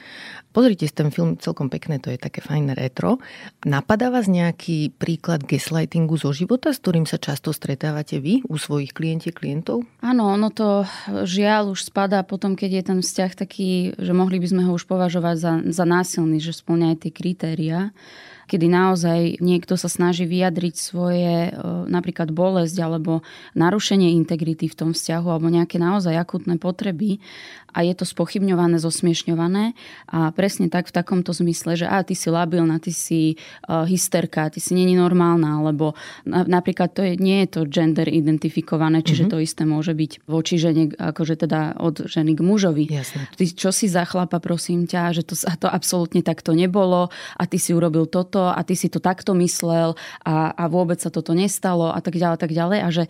[0.53, 3.17] Pozrite si ten film, celkom pekné, to je také fajné retro.
[3.65, 8.93] Napadá vás nejaký príklad gaslightingu zo života, s ktorým sa často stretávate vy u svojich
[8.93, 9.81] klientiek, klientov?
[10.05, 10.85] Áno, ono to
[11.25, 14.85] žiaľ už spadá potom, keď je ten vzťah taký, že mohli by sme ho už
[14.85, 17.89] považovať za, za násilný, že splňa aj tie kritéria
[18.45, 21.51] kedy naozaj niekto sa snaží vyjadriť svoje e,
[21.89, 23.25] napríklad bolesť alebo
[23.57, 27.17] narušenie integrity v tom vzťahu alebo nejaké naozaj akutné potreby
[27.75, 29.75] a je to spochybňované, zosmiešňované
[30.07, 33.35] a presne tak v takomto zmysle, že a ty si labilná, ty si
[33.67, 35.91] uh, hysterka, ty si není normálna, alebo
[36.23, 39.35] na, napríklad to je, nie je to gender identifikované, čiže mm-hmm.
[39.35, 42.87] to isté môže byť voči žene, akože teda od ženy k mužovi.
[42.87, 43.27] Jasne.
[43.35, 47.59] Ty čo si za chlapa, prosím ťa, že to, to absolútne takto nebolo a ty
[47.59, 51.91] si urobil toto a ty si to takto myslel a, a vôbec sa toto nestalo
[51.91, 53.03] a tak ďalej, tak ďalej a že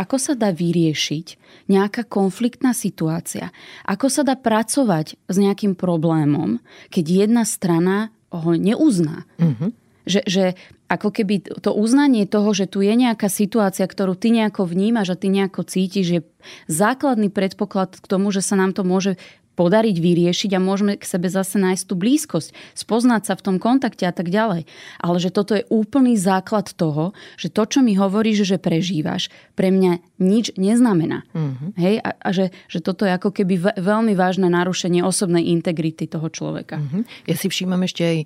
[0.00, 1.26] ako sa dá vyriešiť
[1.68, 3.52] nejaká konfliktná situácia,
[3.84, 9.28] ako sa dá pracovať s nejakým problémom, keď jedna strana ho neuzná.
[9.36, 9.70] Mm-hmm.
[10.08, 10.44] Že, že
[10.90, 15.20] ako keby to uznanie toho, že tu je nejaká situácia, ktorú ty nejako vnímaš a
[15.20, 16.20] ty nejako cítiš, je
[16.66, 19.20] základný predpoklad k tomu, že sa nám to môže
[19.60, 24.08] podariť vyriešiť a môžeme k sebe zase nájsť tú blízkosť, spoznať sa v tom kontakte
[24.08, 24.64] a tak ďalej.
[24.96, 29.68] Ale že toto je úplný základ toho, že to, čo mi hovoríš, že prežívaš, pre
[29.68, 31.28] mňa nič neznamená.
[31.36, 31.70] Mm-hmm.
[31.76, 31.94] Hej?
[32.00, 36.80] A, a že, že toto je ako keby veľmi vážne narušenie osobnej integrity toho človeka.
[36.80, 37.28] Mm-hmm.
[37.28, 38.18] Ja si všímam ešte aj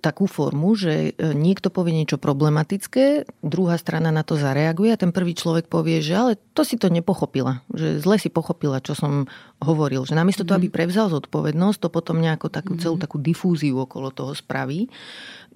[0.00, 5.10] takú formu, že e, niekto povie niečo problematické, druhá strana na to zareaguje a ten
[5.10, 9.26] prvý človek povie, že ale to si to nepochopila, že zle si pochopila, čo som
[9.60, 10.04] hovoril.
[10.04, 10.48] Že namiesto mm.
[10.48, 10.76] toho, aby mhm.
[10.76, 13.04] prevzal zodpovednosť, to potom nejako takú, celú mhm.
[13.04, 14.88] takú difúziu okolo toho spraví.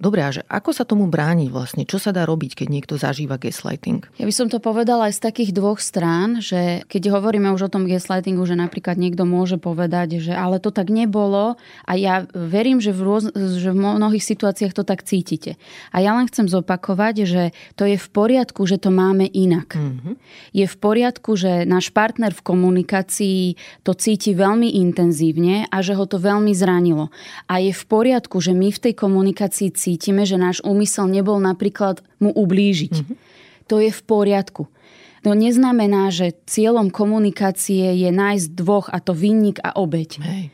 [0.01, 1.85] Dobre, a že ako sa tomu brániť vlastne?
[1.85, 4.01] Čo sa dá robiť, keď niekto zažíva gaslighting?
[4.17, 7.73] Ja by som to povedala aj z takých dvoch strán, že keď hovoríme už o
[7.77, 12.81] tom gaslightingu, že napríklad niekto môže povedať, že ale to tak nebolo a ja verím,
[12.81, 15.61] že v, rôz, že v mnohých situáciách to tak cítite.
[15.93, 17.43] A ja len chcem zopakovať, že
[17.77, 19.77] to je v poriadku, že to máme inak.
[19.77, 20.17] Mm-hmm.
[20.57, 23.41] Je v poriadku, že náš partner v komunikácii
[23.85, 27.13] to cíti veľmi intenzívne a že ho to veľmi zranilo.
[27.45, 31.35] A je v poriadku, že my v tej komunikácii cítime cítime, že náš úmysel nebol
[31.43, 32.95] napríklad mu ublížiť.
[32.95, 33.15] Mm-hmm.
[33.67, 34.71] To je v poriadku.
[35.27, 40.23] To neznamená, že cieľom komunikácie je nájsť dvoch, a to vinník a obeď.
[40.23, 40.45] Hej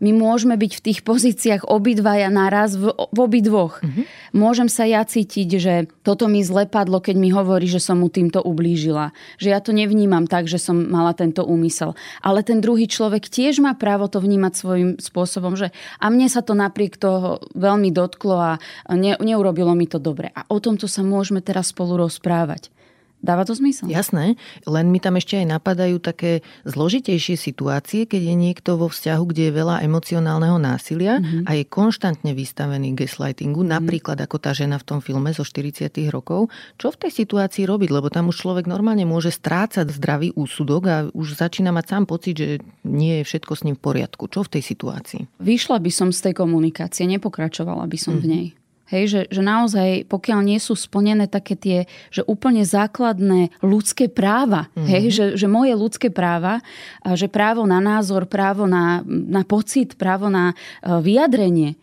[0.00, 3.84] my môžeme byť v tých pozíciách obidvaja naraz v, v obidvoch.
[3.84, 4.04] Mm-hmm.
[4.32, 8.08] Môžem sa ja cítiť, že toto mi zle padlo, keď mi hovorí, že som mu
[8.08, 9.12] týmto ublížila.
[9.36, 11.92] Že ja to nevnímam tak, že som mala tento úmysel.
[12.24, 15.68] Ale ten druhý človek tiež má právo to vnímať svojím spôsobom, že
[16.00, 18.52] a mne sa to napriek toho veľmi dotklo a
[18.96, 20.32] ne, neurobilo mi to dobre.
[20.32, 22.72] A o tomto sa môžeme teraz spolu rozprávať.
[23.20, 23.92] Dáva to zmysel?
[23.92, 29.22] Jasné, len mi tam ešte aj napadajú také zložitejšie situácie, keď je niekto vo vzťahu,
[29.28, 31.44] kde je veľa emocionálneho násilia mm-hmm.
[31.44, 33.76] a je konštantne vystavený gaslightingu, mm-hmm.
[33.76, 36.48] napríklad ako tá žena v tom filme zo 40 rokov.
[36.80, 37.92] Čo v tej situácii robiť?
[37.92, 42.40] Lebo tam už človek normálne môže strácať zdravý úsudok a už začína mať sám pocit,
[42.40, 42.48] že
[42.88, 44.32] nie je všetko s ním v poriadku.
[44.32, 45.44] Čo v tej situácii?
[45.44, 48.24] Vyšla by som z tej komunikácie, nepokračovala by som mm-hmm.
[48.24, 48.32] v mhm.
[48.32, 48.46] nej.
[48.90, 51.78] Hej, že, že naozaj, pokiaľ nie sú splnené také tie,
[52.10, 54.90] že úplne základné ľudské práva, mm-hmm.
[54.90, 56.58] hej, že, že moje ľudské práva,
[57.06, 60.54] že právo na názor, právo na, na pocit, právo na e,
[60.90, 61.78] vyjadrenie,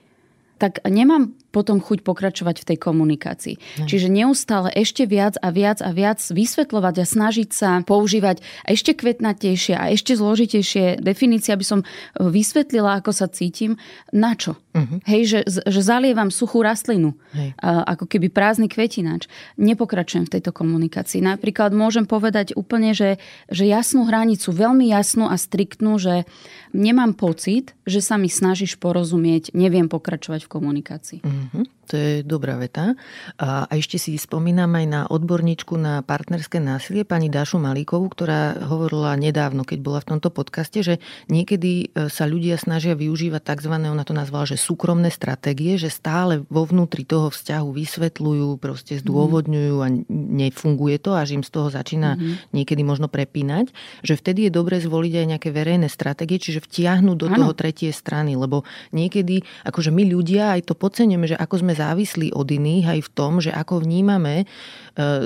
[0.60, 3.56] tak nemám potom chuť pokračovať v tej komunikácii.
[3.58, 3.88] Ne.
[3.88, 9.74] Čiže neustále ešte viac a viac a viac vysvetľovať a snažiť sa používať ešte kvetnatejšie
[9.76, 11.82] a ešte zložitejšie definície, aby som
[12.20, 13.80] vysvetlila, ako sa cítim.
[14.12, 14.60] Na čo?
[14.78, 15.02] Uh-huh.
[15.10, 17.58] Hej, že, že zalievam suchú rastlinu, Hej.
[17.66, 19.26] ako keby prázdny kvetinač.
[19.58, 21.24] Nepokračujem v tejto komunikácii.
[21.26, 23.18] Napríklad môžem povedať úplne, že,
[23.50, 26.30] že jasnú hranicu, veľmi jasnú a striktnú, že
[26.78, 31.20] nemám pocit, že sa mi snažíš porozumieť, neviem pokračovať v komunikácii.
[31.26, 31.37] Uh-huh.
[31.38, 31.77] Mhm.
[31.88, 33.00] To je dobrá veta.
[33.40, 39.16] A ešte si spomínam aj na odborníčku na partnerské násilie, pani Dášu Malíkovú, ktorá hovorila
[39.16, 41.00] nedávno, keď bola v tomto podcaste, že
[41.32, 43.72] niekedy e, sa ľudia snažia využívať tzv.
[43.72, 49.76] ona to nazvala, že súkromné stratégie, že stále vo vnútri toho vzťahu vysvetľujú, proste zdôvodňujú
[49.80, 52.52] a nefunguje to, až im z toho začína mm-hmm.
[52.52, 53.72] niekedy možno prepínať,
[54.04, 57.36] že vtedy je dobre zvoliť aj nejaké verejné stratégie, čiže vtiahnuť do ano.
[57.40, 62.34] toho tretie strany, lebo niekedy, akože my ľudia aj to podcenujeme, že ako sme závislí
[62.34, 64.46] od iných aj v tom, že ako vnímame e,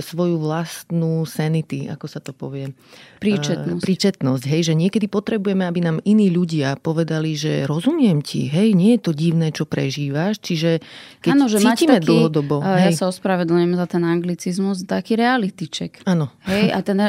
[0.04, 2.76] svoju vlastnú sanity, ako sa to povie.
[3.24, 3.80] Príčetnosť.
[3.80, 8.76] E, príčetnosť, hej, že niekedy potrebujeme, aby nám iní ľudia povedali, že rozumiem ti, hej,
[8.76, 10.84] nie je to divné, čo prežívaš, čiže
[11.24, 12.60] keď ano, že cítime taký, dlhodobo.
[12.60, 13.00] Ja hej.
[13.00, 16.04] sa ospravedlňujem za ten anglicizmus, taký reality check.
[16.04, 16.28] Áno.
[16.44, 17.00] Hej, a ten,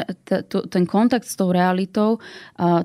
[0.47, 2.23] ten kontakt s tou realitou,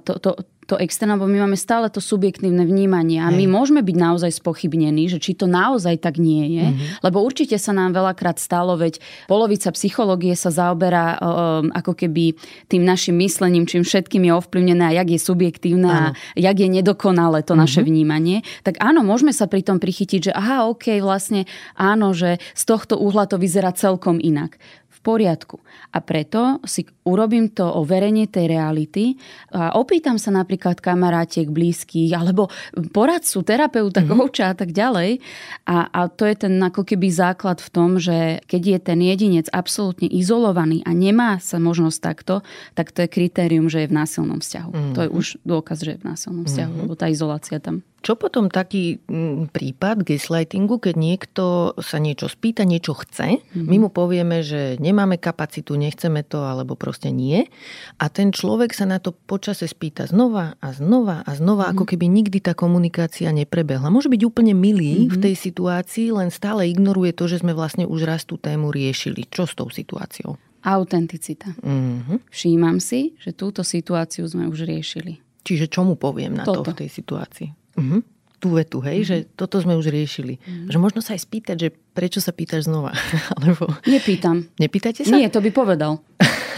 [0.02, 0.34] to, to,
[0.68, 5.08] to externé, lebo my máme stále to subjektívne vnímanie a my môžeme byť naozaj spochybnení,
[5.08, 7.00] že či to naozaj tak nie je, mm-hmm.
[7.00, 12.36] lebo určite sa nám veľakrát stalo, veď polovica psychológie sa zaoberá um, ako keby
[12.68, 16.12] tým našim myslením, čím všetkým je ovplyvnené a jak je subjektívne áno.
[16.12, 17.64] a jak je nedokonalé to mm-hmm.
[17.64, 21.48] naše vnímanie, tak áno, môžeme sa pri tom prichytiť, že aha, ok, vlastne
[21.80, 24.60] áno, že z tohto uhla to vyzerá celkom inak
[24.98, 25.62] v poriadku.
[25.94, 29.14] A preto si urobím to overenie tej reality
[29.54, 32.50] a opýtam sa napríklad kamarátiek, blízkych alebo
[32.90, 34.18] poradcu, terapeuta, mm-hmm.
[34.18, 35.22] kouča a tak ďalej.
[35.70, 39.46] A, a to je ten ako keby základ v tom, že keď je ten jedinec
[39.54, 42.42] absolútne izolovaný a nemá sa možnosť takto,
[42.74, 44.70] tak to je kritérium, že je v násilnom vzťahu.
[44.74, 44.94] Mm-hmm.
[44.98, 46.90] To je už dôkaz, že je v násilnom vzťahu, mm-hmm.
[46.90, 52.62] lebo tá izolácia tam čo potom taký mm, prípad gaslightingu, keď niekto sa niečo spýta,
[52.62, 53.66] niečo chce, mm-hmm.
[53.66, 57.50] my mu povieme, že nemáme kapacitu, nechceme to, alebo proste nie.
[57.98, 61.78] A ten človek sa na to počase spýta znova a znova a znova, mm-hmm.
[61.78, 63.90] ako keby nikdy tá komunikácia neprebehla.
[63.90, 65.12] Môže byť úplne milý mm-hmm.
[65.12, 69.26] v tej situácii, len stále ignoruje to, že sme vlastne už raz tú tému riešili.
[69.26, 70.38] Čo s tou situáciou?
[70.62, 71.50] Autenticita.
[71.66, 72.30] Mm-hmm.
[72.30, 75.18] Všímam si, že túto situáciu sme už riešili.
[75.42, 76.60] Čiže čo mu poviem na Toto.
[76.60, 77.48] to v tej situácii?
[77.78, 78.00] Uh-huh.
[78.38, 79.08] Tú vetu, hej, uh-huh.
[79.10, 80.38] že toto sme už riešili.
[80.38, 80.70] Uh-huh.
[80.70, 82.94] Že možno sa aj spýtať, že prečo sa pýtaš znova?
[83.38, 83.70] Alebo...
[83.86, 84.46] Nepýtam.
[84.58, 85.14] Nepýtate sa?
[85.14, 86.02] Nie, to by povedal.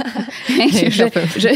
[0.61, 1.07] hej, že,
[1.37, 1.53] že,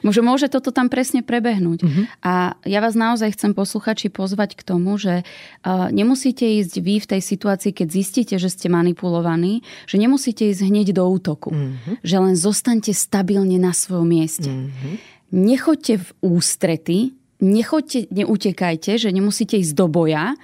[0.00, 1.78] že môže toto tam presne prebehnúť.
[1.84, 2.04] Uh-huh.
[2.24, 7.10] A ja vás naozaj chcem posluchači pozvať k tomu, že uh, nemusíte ísť vy v
[7.16, 11.52] tej situácii, keď zistíte, že ste manipulovaní, že nemusíte ísť hneď do útoku.
[11.52, 12.00] Uh-huh.
[12.04, 14.50] Že len zostaňte stabilne na svojom mieste.
[14.50, 14.96] Uh-huh.
[15.28, 20.34] Nechoďte v ústrety, nechoďte, neutekajte, že nemusíte ísť do boja,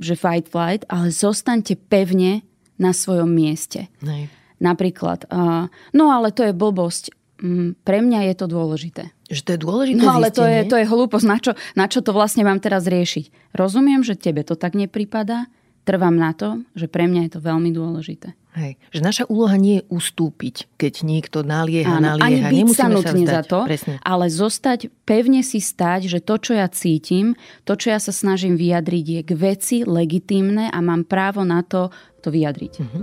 [0.00, 2.42] že fight, flight, ale zostaňte pevne
[2.80, 3.92] na svojom mieste.
[4.00, 4.32] Nej.
[4.60, 7.16] Napríklad, uh, no ale to je blbosť.
[7.40, 9.04] Mm, pre mňa je to dôležité.
[9.32, 11.24] Že to je dôležité No ale to je, to je hlúposť.
[11.24, 13.56] Na čo, na čo to vlastne mám teraz riešiť?
[13.56, 15.48] Rozumiem, že tebe to tak nepripadá.
[15.80, 18.36] Trvám na to, že pre mňa je to veľmi dôležité.
[18.50, 18.82] Hej.
[18.90, 22.50] Že naša úloha nie je ustúpiť, keď niekto nalieha, Áno, nalieha.
[22.50, 24.02] Ani byť sa nutne za to, Presne.
[24.02, 28.58] ale zostať, pevne si stať, že to, čo ja cítim, to, čo ja sa snažím
[28.58, 32.72] vyjadriť, je k veci legitímne a mám právo na to, to vyjadriť.
[32.82, 33.02] Uh-huh.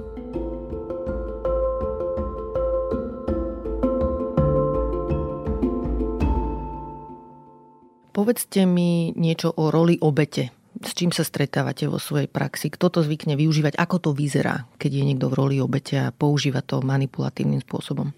[8.12, 12.70] Povedzte mi niečo o roli obete s čím sa stretávate vo svojej praxi?
[12.70, 13.78] Kto to zvykne využívať?
[13.78, 18.14] Ako to vyzerá, keď je niekto v roli obete a používa to manipulatívnym spôsobom?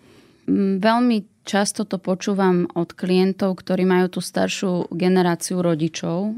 [0.49, 6.37] Mm, veľmi často to počúvam od klientov, ktorí majú tú staršiu generáciu rodičov.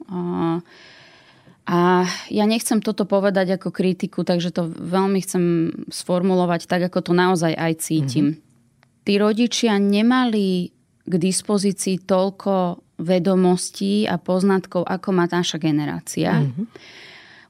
[1.72, 1.80] A
[2.28, 5.44] ja nechcem toto povedať ako kritiku, takže to veľmi chcem
[5.88, 8.36] sformulovať tak, ako to naozaj aj cítim.
[8.36, 9.04] Mm-hmm.
[9.08, 10.76] tí rodičia nemali
[11.06, 16.46] k dispozícii toľko vedomostí a poznatkov, ako má naša generácia.
[16.46, 16.66] Mm-hmm.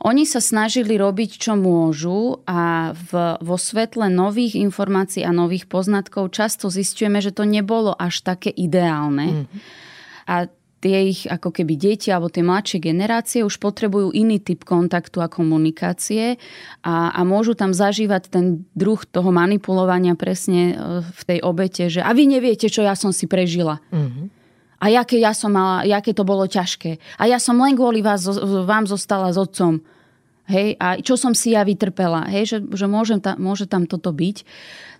[0.01, 6.33] Oni sa snažili robiť, čo môžu a v, vo svetle nových informácií a nových poznatkov
[6.33, 9.45] často zistujeme, že to nebolo až také ideálne.
[9.45, 9.59] Mm-hmm.
[10.25, 10.49] A
[10.81, 15.29] tie ich ako keby deti alebo tie mladšie generácie už potrebujú iný typ kontaktu a
[15.29, 16.41] komunikácie
[16.81, 22.01] a, a môžu tam zažívať ten druh toho manipulovania presne e, v tej obete, že
[22.01, 23.77] a vy neviete, čo ja som si prežila.
[23.93, 24.41] Mm-hmm
[24.81, 26.97] a jaké ja som mala, jaké to bolo ťažké.
[27.21, 28.25] A ja som len kvôli vás,
[28.65, 29.77] vám zostala s otcom.
[30.49, 32.25] Hej, a čo som si ja vytrpela.
[32.25, 34.41] Hej, že, že môžem ta, môže tam toto byť.
[34.41, 34.90] Mm,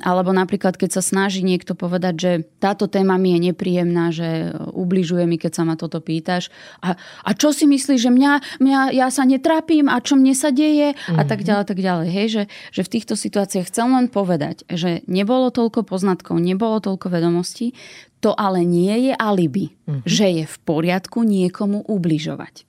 [0.00, 5.28] alebo napríklad, keď sa snaží niekto povedať, že táto téma mi je nepríjemná, že ubližuje
[5.28, 6.48] mi, keď sa ma toto pýtaš.
[6.80, 8.32] A, a čo si myslíš, že mňa,
[8.64, 10.96] mňa, ja sa netrápim a čo mne sa deje?
[10.96, 11.20] Mm-hmm.
[11.20, 11.46] A tak mhm.
[11.52, 12.08] ďalej, tak ďalej.
[12.08, 17.12] Hej, že, že v týchto situáciách chcem len povedať, že nebolo toľko poznatkov, nebolo toľko
[17.12, 17.76] vedomostí,
[18.24, 20.02] to ale nie je alibi, mm-hmm.
[20.08, 22.67] že je v poriadku niekomu ubližovať.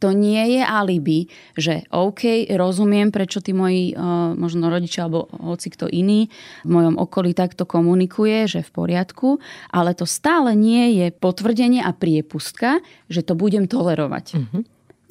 [0.00, 1.28] To nie je alibi,
[1.60, 6.32] že OK, rozumiem, prečo tí moji uh, možno rodičia alebo hoci kto iný
[6.64, 9.36] v mojom okolí takto komunikuje, že v poriadku,
[9.68, 12.80] ale to stále nie je potvrdenie a priepustka,
[13.12, 14.40] že to budem tolerovať.
[14.40, 14.62] Mm-hmm.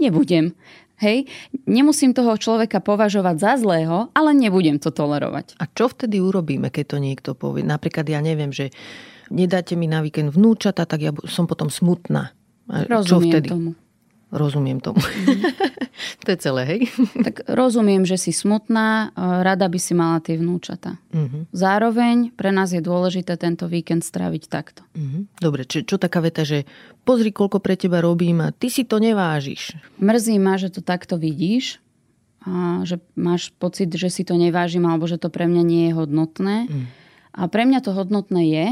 [0.02, 0.58] Nebudem.
[1.00, 1.32] Hej,
[1.64, 5.56] nemusím toho človeka považovať za zlého, ale nebudem to tolerovať.
[5.56, 7.64] A čo vtedy urobíme, keď to niekto povie?
[7.64, 8.76] Napríklad ja neviem, že
[9.32, 12.36] nedáte mi na víkend vnúčata, tak ja som potom smutná.
[12.68, 13.48] Rozumiem čo vtedy?
[13.48, 13.72] tomu.
[14.30, 15.02] Rozumiem tomu.
[15.02, 15.42] Mm-hmm.
[16.26, 16.82] to je celé, hej?
[17.26, 21.02] tak rozumiem, že si smutná, rada by si mala tie vnúčata.
[21.10, 21.50] Mm-hmm.
[21.50, 24.86] Zároveň pre nás je dôležité tento víkend stráviť takto.
[24.94, 25.42] Mm-hmm.
[25.42, 26.70] Dobre, čo, čo taká veta, že
[27.02, 29.74] pozri, koľko pre teba robím a ty si to nevážiš.
[29.98, 31.82] Mrzí ma, že to takto vidíš,
[32.48, 35.94] a že máš pocit, že si to nevážim alebo že to pre mňa nie je
[35.96, 36.72] hodnotné.
[36.72, 36.86] Mm.
[37.36, 38.68] A pre mňa to hodnotné je,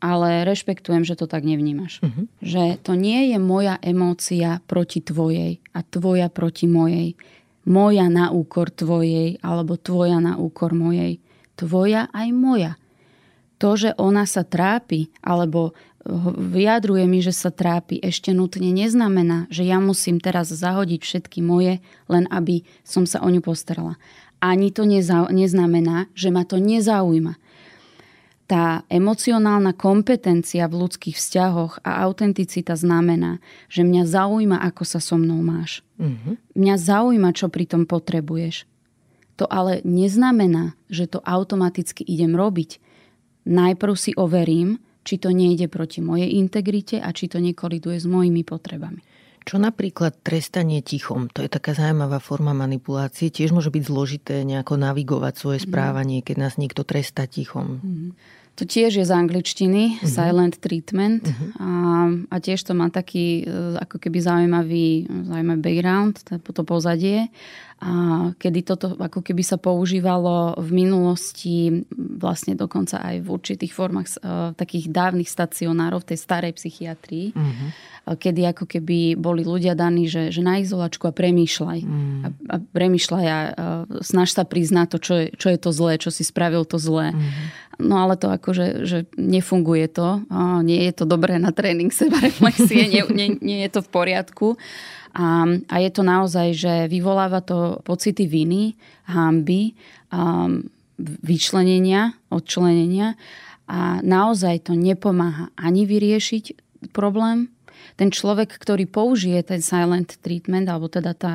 [0.00, 2.04] ale rešpektujem, že to tak nevnímaš.
[2.04, 2.28] Uh-huh.
[2.44, 7.16] Že to nie je moja emócia proti tvojej a tvoja proti mojej.
[7.66, 11.18] Moja na úkor tvojej alebo tvoja na úkor mojej.
[11.58, 12.72] Tvoja aj moja.
[13.56, 15.72] To, že ona sa trápi alebo
[16.38, 21.82] vyjadruje mi, že sa trápi, ešte nutne neznamená, že ja musím teraz zahodiť všetky moje,
[22.06, 23.98] len aby som sa o ňu postarala.
[24.38, 27.34] Ani to neznamená, že ma to nezaujíma
[28.46, 35.18] tá emocionálna kompetencia v ľudských vzťahoch a autenticita znamená, že mňa zaujíma, ako sa so
[35.18, 35.82] mnou máš.
[35.98, 36.34] Mm-hmm.
[36.54, 38.64] Mňa zaujíma, čo pri tom potrebuješ.
[39.36, 42.78] To ale neznamená, že to automaticky idem robiť.
[43.50, 48.42] Najprv si overím, či to nejde proti mojej integrite a či to nekoliduje s mojimi
[48.42, 49.02] potrebami.
[49.46, 51.30] Čo napríklad trestanie tichom?
[51.30, 53.30] To je taká zaujímavá forma manipulácie.
[53.30, 55.66] Tiež môže byť zložité nejako navigovať svoje mhm.
[55.70, 57.78] správanie, keď nás niekto trestá tichom.
[57.80, 58.10] Mm.
[58.56, 60.08] To tiež je z angličtiny, uh-huh.
[60.08, 61.28] silent treatment.
[61.28, 61.60] Uh-huh.
[61.60, 61.70] A,
[62.32, 67.28] a tiež to má taký e, ako keby zaujímavý, zaujímavý background, to pozadie.
[67.76, 67.92] A
[68.40, 74.56] kedy toto ako keby sa používalo v minulosti, vlastne dokonca aj v určitých formách uh,
[74.56, 77.36] takých dávnych stacionárov v tej starej psychiatrii.
[77.36, 77.70] Uh-huh
[78.06, 81.80] kedy ako keby boli ľudia daní, že, že na izolačku a premýšľaj.
[81.82, 82.20] Mm.
[82.22, 83.38] A, a premýšľaj a, a
[83.98, 87.10] snaž sa priznať to, čo je, čo je to zlé, čo si spravil to zlé.
[87.10, 87.34] Mm.
[87.82, 90.22] No ale to akože že nefunguje to.
[90.30, 93.90] A nie je to dobré na tréning seba reflexie, nie, nie, nie je to v
[93.90, 94.54] poriadku.
[95.16, 98.76] A, a je to naozaj, že vyvoláva to pocity viny,
[99.08, 99.72] hamby,
[100.12, 100.52] a
[101.00, 103.16] vyčlenenia, odčlenenia
[103.68, 106.44] a naozaj to nepomáha ani vyriešiť
[106.96, 107.52] problém,
[107.96, 111.34] ten človek, ktorý použije ten silent treatment, alebo teda tá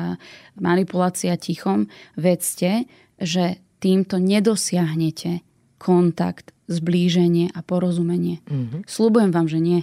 [0.58, 2.86] manipulácia tichom, vedzte,
[3.18, 5.42] že týmto nedosiahnete
[5.82, 8.38] kontakt, zblíženie a porozumenie.
[8.46, 8.86] Mm-hmm.
[8.86, 9.80] Slúbujem vám, že nie.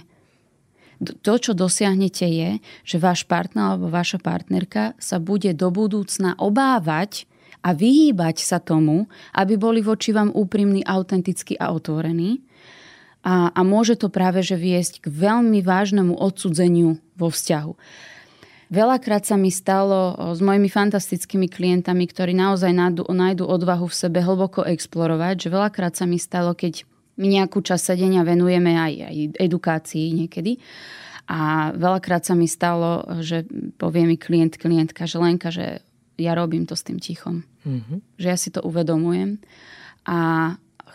[1.00, 2.50] To, čo dosiahnete, je,
[2.84, 7.24] že váš partner alebo vaša partnerka sa bude do budúcna obávať
[7.64, 12.44] a vyhýbať sa tomu, aby boli voči vám úprimní, autentickí a otvorení
[13.20, 17.72] a, a môže to práve že viesť k veľmi vážnemu odsudzeniu vo vzťahu.
[18.70, 24.22] Veľakrát sa mi stalo s mojimi fantastickými klientami, ktorí naozaj nájdu, nájdu odvahu v sebe
[24.22, 26.86] hlboko explorovať, že veľakrát sa mi stalo, keď
[27.20, 30.56] nejakú časť sedenia venujeme aj, aj edukácii niekedy.
[31.30, 33.46] A veľakrát sa mi stalo, že
[33.78, 35.84] povie mi klient, klientka, že Lenka, že
[36.18, 37.46] ja robím to s tým tichom.
[37.62, 37.98] Mm-hmm.
[38.18, 39.38] Že ja si to uvedomujem.
[40.10, 40.18] A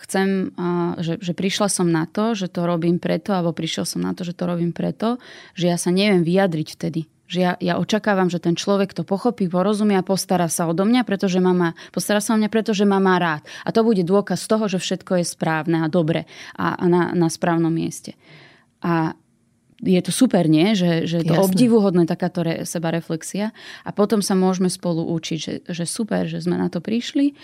[0.06, 0.52] chcem,
[1.00, 4.28] že, že prišla som na to, že to robím preto, alebo prišiel som na to,
[4.28, 5.18] že to robím preto,
[5.56, 7.08] že ja sa neviem vyjadriť vtedy.
[7.26, 11.02] Že ja, ja očakávam, že ten človek to pochopí, porozumie a postará sa odo mňa,
[11.02, 13.42] pretože má, má, postará sa o mňa, pretože ma má rád.
[13.66, 17.28] A to bude dôkaz toho, že všetko je správne a dobre a, a na, na
[17.34, 18.14] správnom mieste.
[18.86, 19.18] A
[19.84, 20.72] je to super, nie?
[20.78, 21.46] Že, že to Jasne.
[21.52, 23.52] obdivuhodné takáto re, seba reflexia.
[23.84, 27.36] A potom sa môžeme spolu učiť, že, že super, že sme na to prišli.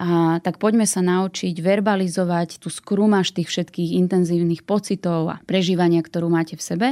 [0.00, 6.32] A tak poďme sa naučiť verbalizovať tú skrumaž tých všetkých intenzívnych pocitov a prežívania, ktorú
[6.32, 6.88] máte v sebe,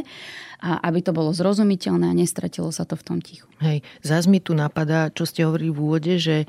[0.59, 3.49] a aby to bolo zrozumiteľné a nestratilo sa to v tom tichu.
[3.65, 6.45] Hej, zás mi tu napadá, čo ste hovorili v úvode, že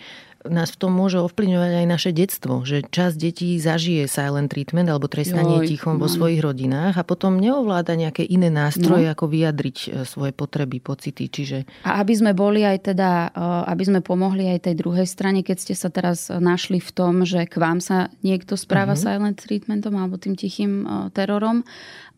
[0.51, 5.07] nás v tom môže ovplyvňovať aj naše detstvo, že časť detí zažije silent treatment alebo
[5.07, 9.13] trestanie Joj, tichom vo svojich rodinách a potom neovláda nejaké iné nástroje, no.
[9.13, 11.29] ako vyjadriť e, svoje potreby, pocity.
[11.29, 11.57] Čiže...
[11.85, 15.57] A aby sme boli aj teda, e, aby sme pomohli aj tej druhej strane, keď
[15.57, 19.15] ste sa teraz našli v tom, že k vám sa niekto správa uh-huh.
[19.15, 20.85] silent treatmentom alebo tým tichým e,
[21.15, 21.63] terorom,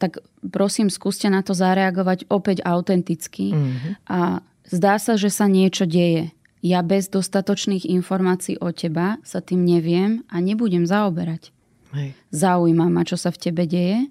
[0.01, 3.53] tak prosím, skúste na to zareagovať opäť autenticky.
[3.53, 3.93] Uh-huh.
[4.09, 4.19] A
[4.71, 10.21] zdá sa, že sa niečo deje ja bez dostatočných informácií o teba sa tým neviem
[10.29, 11.49] a nebudem zaoberať.
[11.91, 12.15] Hej.
[12.31, 14.07] Zaujíma ma, čo sa v tebe deje,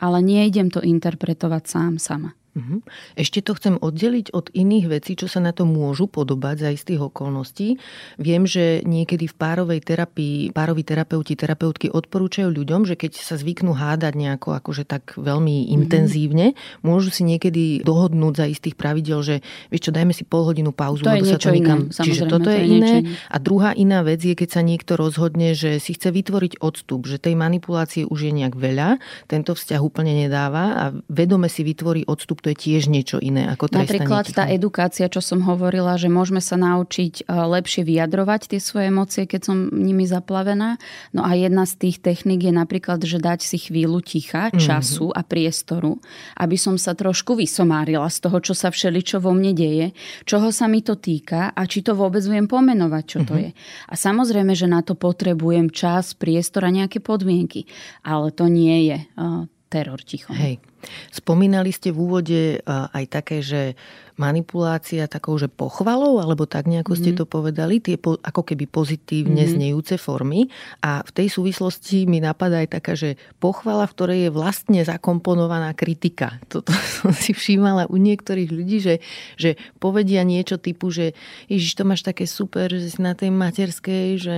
[0.00, 2.32] ale nejdem to interpretovať sám sama.
[2.50, 2.82] Mhm.
[3.14, 7.06] Ešte to chcem oddeliť od iných vecí, čo sa na to môžu podobať za istých
[7.06, 7.78] okolností.
[8.18, 13.70] Viem, že niekedy v párovej terapii, pároví terapeuti, terapeutky odporúčajú ľuďom, že keď sa zvyknú
[13.70, 15.76] hádať nejako akože tak veľmi mm-hmm.
[15.78, 16.46] intenzívne,
[16.82, 21.06] môžu si niekedy dohodnúť za istých pravidel, že vieš čo, dajme si pol hodinu pauzu,
[21.06, 21.86] to lebo sa to nikam...
[21.86, 22.94] Iné, Čiže toto to je, je iné.
[23.30, 27.22] A druhá iná vec je, keď sa niekto rozhodne, že si chce vytvoriť odstup, že
[27.22, 28.98] tej manipulácie už je nejak veľa,
[29.30, 33.68] tento vzťah úplne nedáva a vedome si vytvorí odstup to je tiež niečo iné ako
[33.68, 38.60] trestanie Napríklad tá edukácia, čo som hovorila, že môžeme sa naučiť e, lepšie vyjadrovať tie
[38.60, 40.80] svoje emócie, keď som nimi zaplavená.
[41.12, 44.56] No a jedna z tých techník je napríklad, že dať si chvíľu ticha, mhm.
[44.56, 45.20] času mm-hmm.
[45.20, 45.92] a priestoru,
[46.40, 49.86] aby som sa trošku vysomárila z toho, čo sa všeličo vo mne deje,
[50.24, 53.52] čoho sa mi to týka a či to vôbec viem pomenovať, čo to mm-hmm.
[53.52, 53.92] je.
[53.92, 57.68] A samozrejme, že na to potrebujem čas, priestor a nejaké podmienky.
[58.00, 60.32] Ale to nie je uh, teror ticho.
[60.32, 60.69] Hej.
[61.12, 63.78] Spomínali ste v úvode aj také, že
[64.20, 67.00] manipulácia takou, že pochvalou, alebo tak nejako mm-hmm.
[67.00, 67.18] ste mhm.
[67.18, 69.56] to povedali, tie po, ako keby pozitívne mm-hmm.
[69.56, 70.52] znejúce formy.
[70.84, 75.72] A v tej súvislosti mi napadá aj taká, že pochvala, v ktorej je vlastne zakomponovaná
[75.72, 76.36] kritika.
[76.52, 79.00] Toto som si všímala u niektorých ľudí, že,
[79.40, 81.16] že povedia niečo typu, že
[81.48, 84.34] Ježiš, to máš také super, že si na tej materskej, že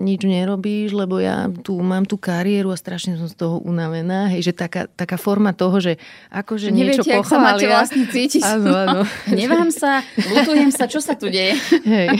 [0.00, 4.32] nič nerobíš, lebo ja tu mám tú kariéru a strašne som z toho unavená.
[4.32, 5.92] Hej, že taká, taká forma toho, že
[6.34, 7.22] akože niečo pochvália.
[7.22, 8.42] Neviete, sa máte vlastne cítiť.
[8.42, 9.00] Áno, áno.
[9.38, 11.54] Nevám sa, lutujem sa, čo sa tu deje.
[11.86, 12.18] Hej.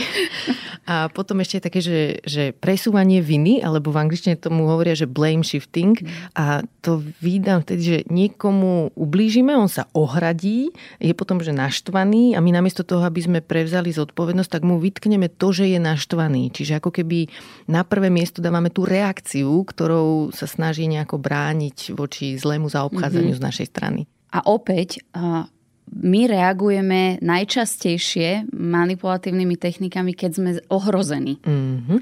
[0.87, 5.43] A potom ešte také, že, že presúvanie viny, alebo v angličtine tomu hovoria, že blame
[5.43, 5.99] shifting.
[6.31, 10.71] A to vydám vtedy, že niekomu ublížime, on sa ohradí,
[11.03, 15.27] je potom, že naštvaný a my namiesto toho, aby sme prevzali zodpovednosť, tak mu vytkneme
[15.27, 16.55] to, že je naštvaný.
[16.55, 17.27] Čiže ako keby
[17.67, 23.43] na prvé miesto dávame tú reakciu, ktorou sa snaží nejako brániť voči zlému zaobchádzaniu mm-hmm.
[23.43, 24.05] z našej strany.
[24.29, 25.01] A opäť
[25.87, 31.41] my reagujeme najčastejšie manipulatívnymi technikami, keď sme ohrození.
[31.41, 31.99] Mm-hmm.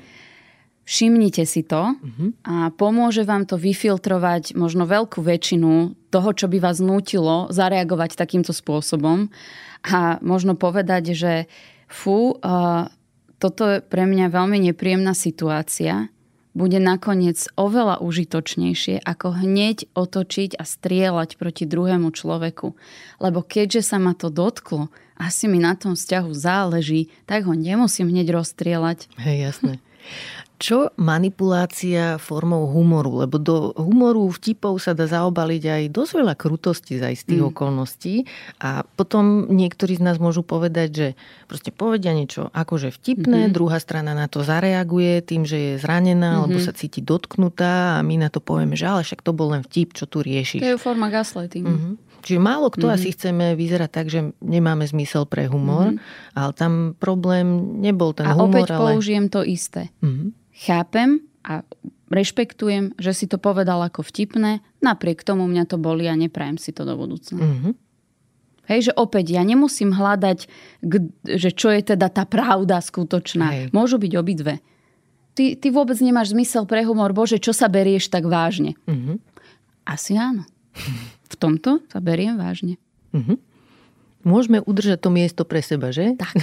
[0.86, 2.30] Všimnite si to mm-hmm.
[2.46, 8.54] a pomôže vám to vyfiltrovať možno veľkú väčšinu toho, čo by vás nutilo zareagovať takýmto
[8.54, 9.34] spôsobom
[9.82, 11.34] a možno povedať, že
[11.90, 12.86] fú, uh,
[13.42, 16.10] toto je pre mňa veľmi nepríjemná situácia
[16.56, 22.74] bude nakoniec oveľa užitočnejšie, ako hneď otočiť a strieľať proti druhému človeku.
[23.20, 24.88] Lebo keďže sa ma to dotklo,
[25.20, 29.12] asi mi na tom vzťahu záleží, tak ho nemusím hneď rozstrieľať.
[29.20, 29.74] Hej, jasné.
[30.56, 33.28] Čo manipulácia formou humoru?
[33.28, 37.50] Lebo do humoru vtipov sa dá zaobaliť aj dosť veľa krutosti za istých mm.
[37.52, 38.24] okolností
[38.64, 41.08] a potom niektorí z nás môžu povedať, že
[41.52, 43.56] proste povedia niečo akože vtipné, mm-hmm.
[43.56, 46.40] druhá strana na to zareaguje tým, že je zranená mm-hmm.
[46.48, 49.60] alebo sa cíti dotknutá a my na to povieme, že ale však to bol len
[49.60, 50.64] vtip, čo tu riešiš.
[50.64, 51.68] To je forma gaslightingu.
[51.68, 51.94] Mm-hmm.
[52.26, 52.98] Čiže málo kto mm-hmm.
[52.98, 56.34] asi chceme vyzerať tak, že nemáme zmysel pre humor, mm-hmm.
[56.34, 58.50] ale tam problém nebol ten a humor.
[58.50, 58.98] A opäť ale...
[58.98, 59.92] použijem to isté.
[60.00, 61.62] Mm-hmm chápem a
[62.10, 66.72] rešpektujem, že si to povedal ako vtipné, napriek tomu mňa to boli a neprajem si
[66.72, 67.44] to do budúcna.
[67.44, 67.74] Mm-hmm.
[68.66, 70.50] Hej, že opäť ja nemusím hľadať,
[71.22, 73.48] že čo je teda tá pravda skutočná.
[73.54, 73.66] Hej.
[73.70, 74.58] Môžu byť obidve.
[75.38, 77.14] Ty, ty vôbec nemáš zmysel pre humor.
[77.14, 78.74] Bože, čo sa berieš tak vážne?
[78.90, 79.18] Mm-hmm.
[79.86, 80.50] Asi áno.
[81.30, 82.82] V tomto sa beriem vážne.
[83.14, 83.38] Mm-hmm.
[84.26, 86.18] Môžeme udržať to miesto pre seba, že?
[86.18, 86.34] Tak.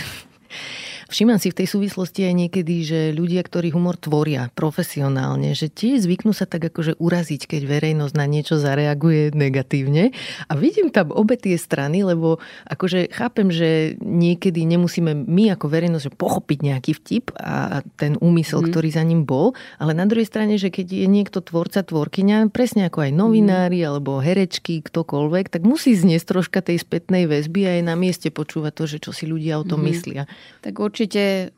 [1.12, 6.00] Všímam si v tej súvislosti aj niekedy, že ľudia, ktorí humor tvoria profesionálne, že tie
[6.00, 10.16] zvyknú sa tak akože uraziť, keď verejnosť na niečo zareaguje negatívne.
[10.48, 16.16] A vidím tam obe tie strany, lebo akože chápem, že niekedy nemusíme my ako verejnosť
[16.16, 18.66] pochopiť nejaký vtip a ten úmysel, mm.
[18.72, 22.88] ktorý za ním bol, ale na druhej strane, že keď je niekto tvorca, tvorkyňa, presne
[22.88, 23.88] ako aj novinári mm.
[23.92, 28.72] alebo herečky, ktokoľvek, tak musí zniesť troška tej spätnej väzby a je na mieste počúvať
[28.72, 29.86] to, že čo si ľudia o tom mm.
[29.92, 30.24] myslia.
[30.64, 31.01] Tak určite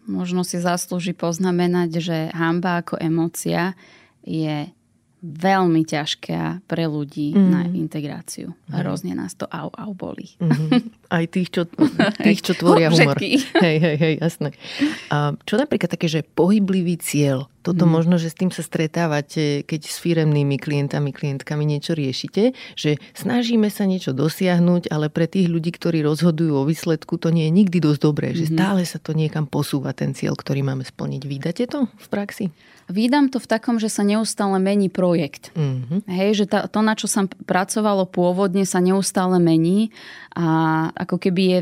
[0.06, 3.74] možno si zaslúži poznamenať, že hamba ako emócia
[4.24, 4.68] je
[5.24, 7.48] veľmi ťažké pre ľudí mm.
[7.48, 8.52] na integráciu.
[8.68, 10.36] A hrozne nás to au, au boli.
[10.36, 11.08] Mm-hmm.
[11.08, 11.64] Aj tých, čo,
[12.26, 13.16] tých, čo tvoria humor.
[13.16, 13.40] Hej,
[13.80, 14.52] hej, hej, jasné.
[15.08, 17.90] A čo napríklad také, že pohyblivý cieľ, toto mm.
[17.90, 23.72] možno, že s tým sa stretávate, keď s firemnými klientami, klientkami niečo riešite, že snažíme
[23.72, 27.80] sa niečo dosiahnuť, ale pre tých ľudí, ktorí rozhodujú o výsledku, to nie je nikdy
[27.80, 28.36] dosť dobré, mm.
[28.36, 28.52] že mhm.
[28.52, 31.22] stále sa to niekam posúva, ten cieľ, ktorý máme splniť.
[31.24, 32.52] Vydate to v praxi?
[32.84, 35.48] Vydám to v takom, že sa neustále mení projekt.
[35.56, 36.04] Mm-hmm.
[36.04, 39.88] Hej, že tá, to, na čo som pracovalo pôvodne, sa neustále mení
[40.36, 41.60] a ako keby je,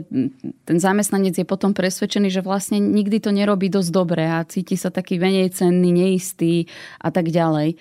[0.67, 4.91] ten zamestnanec je potom presvedčený, že vlastne nikdy to nerobí dosť dobre a cíti sa
[4.91, 6.67] taký menej cenný, neistý
[6.99, 7.79] a tak ďalej.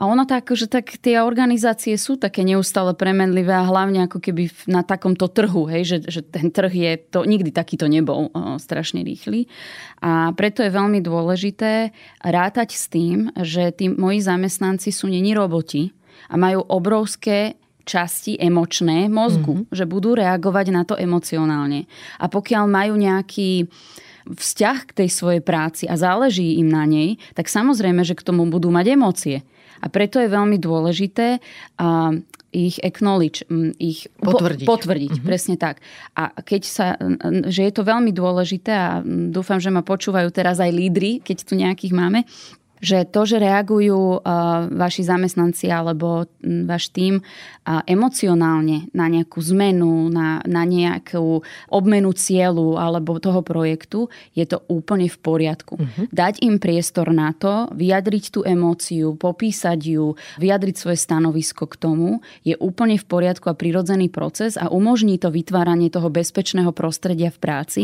[0.00, 4.48] A ono tak, že tak tie organizácie sú také neustále premenlivé a hlavne ako keby
[4.64, 9.04] na takomto trhu, hej, že, že ten trh je, to nikdy takýto nebol o, strašne
[9.04, 9.44] rýchly.
[10.00, 11.92] A preto je veľmi dôležité
[12.24, 15.92] rátať s tým, že tí moji zamestnanci sú není roboti
[16.32, 19.72] a majú obrovské časti emočné mozgu, mm-hmm.
[19.74, 21.84] že budú reagovať na to emocionálne.
[22.16, 23.68] A pokiaľ majú nejaký
[24.30, 28.46] vzťah k tej svojej práci a záleží im na nej, tak samozrejme, že k tomu
[28.48, 29.36] budú mať emócie.
[29.80, 32.12] A preto je veľmi dôležité uh,
[32.50, 33.46] ich acknowledge,
[33.78, 34.66] ich potvrdiť.
[34.66, 35.28] Po, potvrdiť, mm-hmm.
[35.28, 35.78] presne tak.
[36.18, 36.86] A keď sa,
[37.46, 41.54] že je to veľmi dôležité a dúfam, že ma počúvajú teraz aj lídry, keď tu
[41.54, 42.26] nejakých máme,
[42.80, 44.24] že to, že reagujú
[44.72, 46.24] vaši zamestnanci alebo
[46.64, 47.20] váš tým
[47.86, 55.06] emocionálne na nejakú zmenu, na, na nejakú obmenu cieľu alebo toho projektu, je to úplne
[55.12, 55.76] v poriadku.
[55.76, 56.08] Uh-huh.
[56.10, 62.24] Dať im priestor na to, vyjadriť tú emóciu, popísať ju, vyjadriť svoje stanovisko k tomu,
[62.42, 67.38] je úplne v poriadku a prirodzený proces a umožní to vytváranie toho bezpečného prostredia v
[67.38, 67.82] práci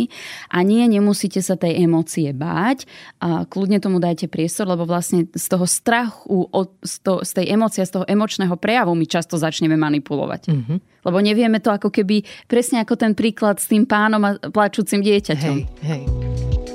[0.48, 2.88] a nie, nemusíte sa tej emócie báť
[3.20, 6.48] a kľudne tomu dajte priestor, lebo vlastne z toho strachu,
[6.80, 10.42] z, to, z tej emócie, z toho emočného prejavu my často začneme manipulovať.
[10.48, 10.78] Mm-hmm.
[11.06, 15.54] Lebo nevieme to ako keby, presne ako ten príklad s tým pánom a plačúcim dieťaťom.
[15.54, 16.65] Hej, hej.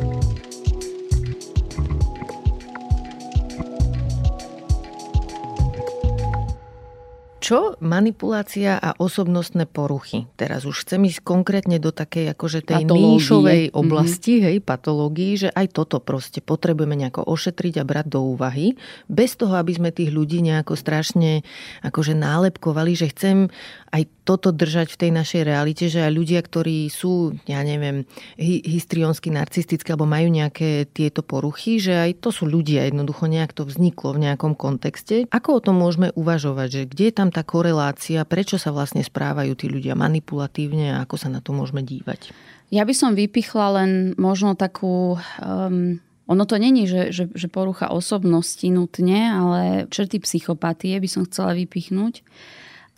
[7.42, 10.30] Čo manipulácia a osobnostné poruchy?
[10.38, 13.10] Teraz už chcem ísť konkrétne do takej akože tej patológie.
[13.18, 13.74] níšovej mhm.
[13.74, 14.46] oblasti, mm-hmm.
[14.46, 18.78] hej, patológii, že aj toto proste potrebujeme nejako ošetriť a brať do úvahy,
[19.10, 21.42] bez toho, aby sme tých ľudí nejako strašne
[21.82, 23.50] akože nálepkovali, že chcem
[23.90, 28.08] aj toto držať v tej našej realite, že aj ľudia, ktorí sú, ja neviem,
[28.40, 33.68] histrionsky, narcistickí alebo majú nejaké tieto poruchy, že aj to sú ľudia, jednoducho nejak to
[33.68, 35.28] vzniklo v nejakom kontexte.
[35.28, 39.52] Ako o tom môžeme uvažovať, že kde je tam tá korelácia, prečo sa vlastne správajú
[39.60, 42.32] tí ľudia manipulatívne a ako sa na to môžeme dívať?
[42.72, 45.20] Ja by som vypichla len možno takú...
[45.44, 46.00] Um,
[46.32, 49.62] ono to není, že, že, že porucha osobnosti nutne, ale
[49.92, 52.24] črty psychopatie by som chcela vypichnúť.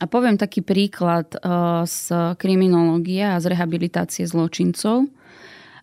[0.04, 5.08] A poviem taký príklad uh, z kriminológie a z rehabilitácie zločincov.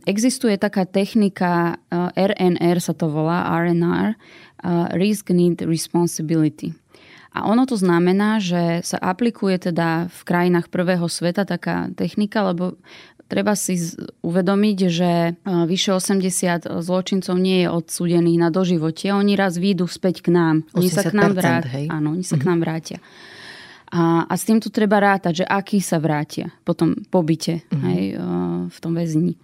[0.05, 1.81] Existuje taká technika,
[2.17, 6.77] RNR sa to volá, RNR, uh, Risk Need Responsibility.
[7.33, 12.75] A ono to znamená, že sa aplikuje teda v krajinách prvého sveta taká technika, lebo
[13.31, 13.79] treba si
[14.27, 15.11] uvedomiť, že
[15.47, 19.15] vyše 80 zločincov nie je odsúdených na doživotie.
[19.15, 20.67] Oni raz výjdu späť k nám.
[20.75, 21.87] Oni sa k nám vrátia.
[21.87, 22.43] Áno, oni sa mm-hmm.
[22.43, 22.99] k nám vrátia.
[23.91, 27.83] A, a s týmto treba rátať, že akí sa vrátia po tom pobyte mm-hmm.
[27.91, 28.05] hej,
[28.71, 29.35] v tom väzni.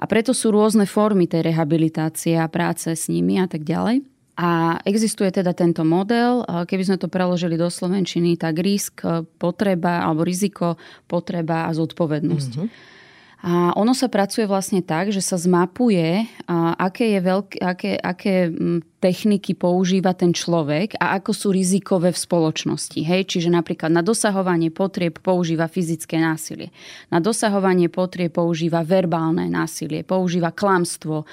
[0.00, 4.00] A preto sú rôzne formy tej rehabilitácie a práce s nimi a tak ďalej.
[4.32, 9.04] A existuje teda tento model, keby sme to preložili do slovenčiny, tak risk,
[9.36, 12.52] potreba alebo riziko, potreba a zodpovednosť.
[12.56, 13.00] Mm-hmm.
[13.42, 16.30] A ono sa pracuje vlastne tak, že sa zmapuje,
[16.78, 18.54] aké, je veľké, aké, aké
[19.02, 23.02] techniky používa ten človek a ako sú rizikové v spoločnosti.
[23.02, 23.34] Hej?
[23.34, 26.70] Čiže napríklad na dosahovanie potrieb používa fyzické násilie.
[27.10, 31.26] Na dosahovanie potrieb používa verbálne násilie, používa klamstvo,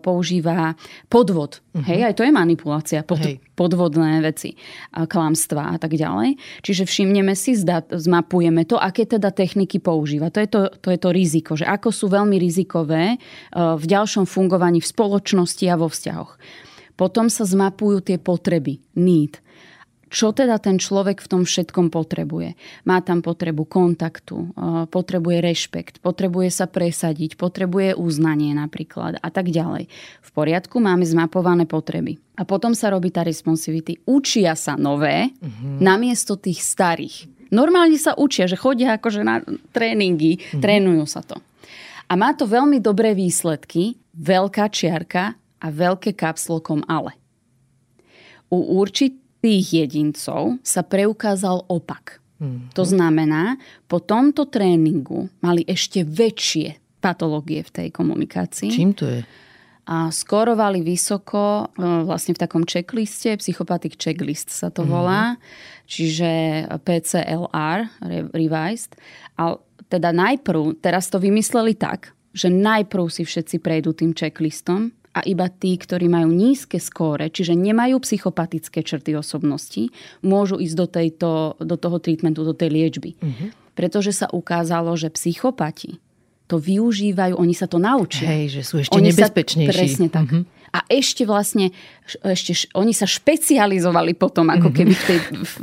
[0.00, 0.72] používa
[1.12, 1.60] podvod.
[1.76, 1.84] Uh-huh.
[1.84, 2.08] Hej?
[2.08, 3.04] Aj to je manipulácia.
[3.04, 3.44] Pod, Hej.
[3.62, 4.58] Podvodné veci,
[4.90, 6.34] klamstva a tak ďalej.
[6.66, 10.34] Čiže všimneme si, zmapujeme to, aké teda techniky používa.
[10.34, 13.22] To je to, to, je to riziko že ako sú veľmi rizikové
[13.54, 16.34] v ďalšom fungovaní v spoločnosti a vo vzťahoch.
[16.98, 19.38] Potom sa zmapujú tie potreby, need
[20.12, 22.52] čo teda ten človek v tom všetkom potrebuje.
[22.84, 24.52] Má tam potrebu kontaktu,
[24.92, 29.88] potrebuje rešpekt, potrebuje sa presadiť, potrebuje uznanie napríklad a tak ďalej.
[30.20, 32.20] V poriadku máme zmapované potreby.
[32.36, 34.04] A potom sa robí tá responsivity.
[34.04, 35.80] Učia sa nové uh-huh.
[35.80, 37.48] namiesto tých starých.
[37.48, 39.40] Normálne sa učia, že chodia akože na
[39.72, 40.60] tréningy, uh-huh.
[40.60, 41.40] trénujú sa to.
[42.08, 47.16] A má to veľmi dobré výsledky, veľká čiarka a veľké kapslokom ale.
[48.52, 52.22] U určit tých jedincov sa preukázal opak.
[52.38, 52.74] Mm-hmm.
[52.78, 53.58] To znamená,
[53.90, 58.70] po tomto tréningu mali ešte väčšie patológie v tej komunikácii.
[58.70, 59.20] Čím to je?
[59.82, 64.94] A skorovali vysoko e, vlastne v takom checkliste, psychopatic checklist sa to mm-hmm.
[64.94, 65.22] volá,
[65.90, 66.30] čiže
[66.86, 67.90] PCLR,
[68.30, 68.94] revised.
[69.34, 69.58] A
[69.90, 75.46] teda najprv, teraz to vymysleli tak, že najprv si všetci prejdú tým checklistom, a iba
[75.52, 79.92] tí, ktorí majú nízke skóre, čiže nemajú psychopatické črty osobnosti,
[80.24, 83.10] môžu ísť do, tejto, do toho treatmentu, do tej liečby.
[83.20, 83.52] Uh-huh.
[83.76, 86.00] Pretože sa ukázalo, že psychopati
[86.48, 88.28] to využívajú, oni sa to naučia.
[88.28, 89.72] Hej, že sú ešte oni nebezpečnejší.
[89.72, 90.28] Sa, presne tak.
[90.28, 90.44] Uh-huh.
[90.72, 91.68] A ešte vlastne,
[92.24, 94.74] ešte, oni sa špecializovali potom ako mhm.
[94.74, 95.18] keby v tej,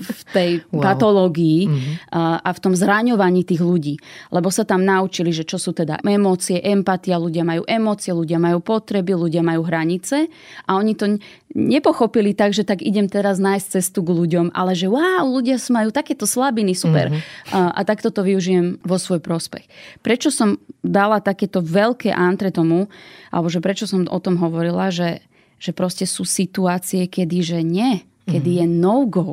[0.05, 0.93] v tej wow.
[0.93, 1.93] patológii mm-hmm.
[2.14, 3.97] a, a v tom zraňovaní tých ľudí.
[4.30, 8.62] Lebo sa tam naučili, že čo sú teda emócie, empatia, ľudia majú emócie, ľudia majú
[8.62, 10.30] potreby, ľudia majú hranice
[10.70, 11.18] a oni to
[11.50, 15.89] nepochopili tak, že tak idem teraz nájsť cestu k ľuďom, ale že wow, ľudia majú
[15.89, 17.10] takéto slabiny, super.
[17.10, 17.58] Mm-hmm.
[17.58, 19.66] A, a takto to využijem vo svoj prospech.
[20.06, 22.86] Prečo som dala takéto veľké antre tomu,
[23.34, 25.26] alebo že prečo som o tom hovorila, že,
[25.58, 28.70] že proste sú situácie, kedy že nie, kedy mm-hmm.
[28.70, 29.30] je no-go.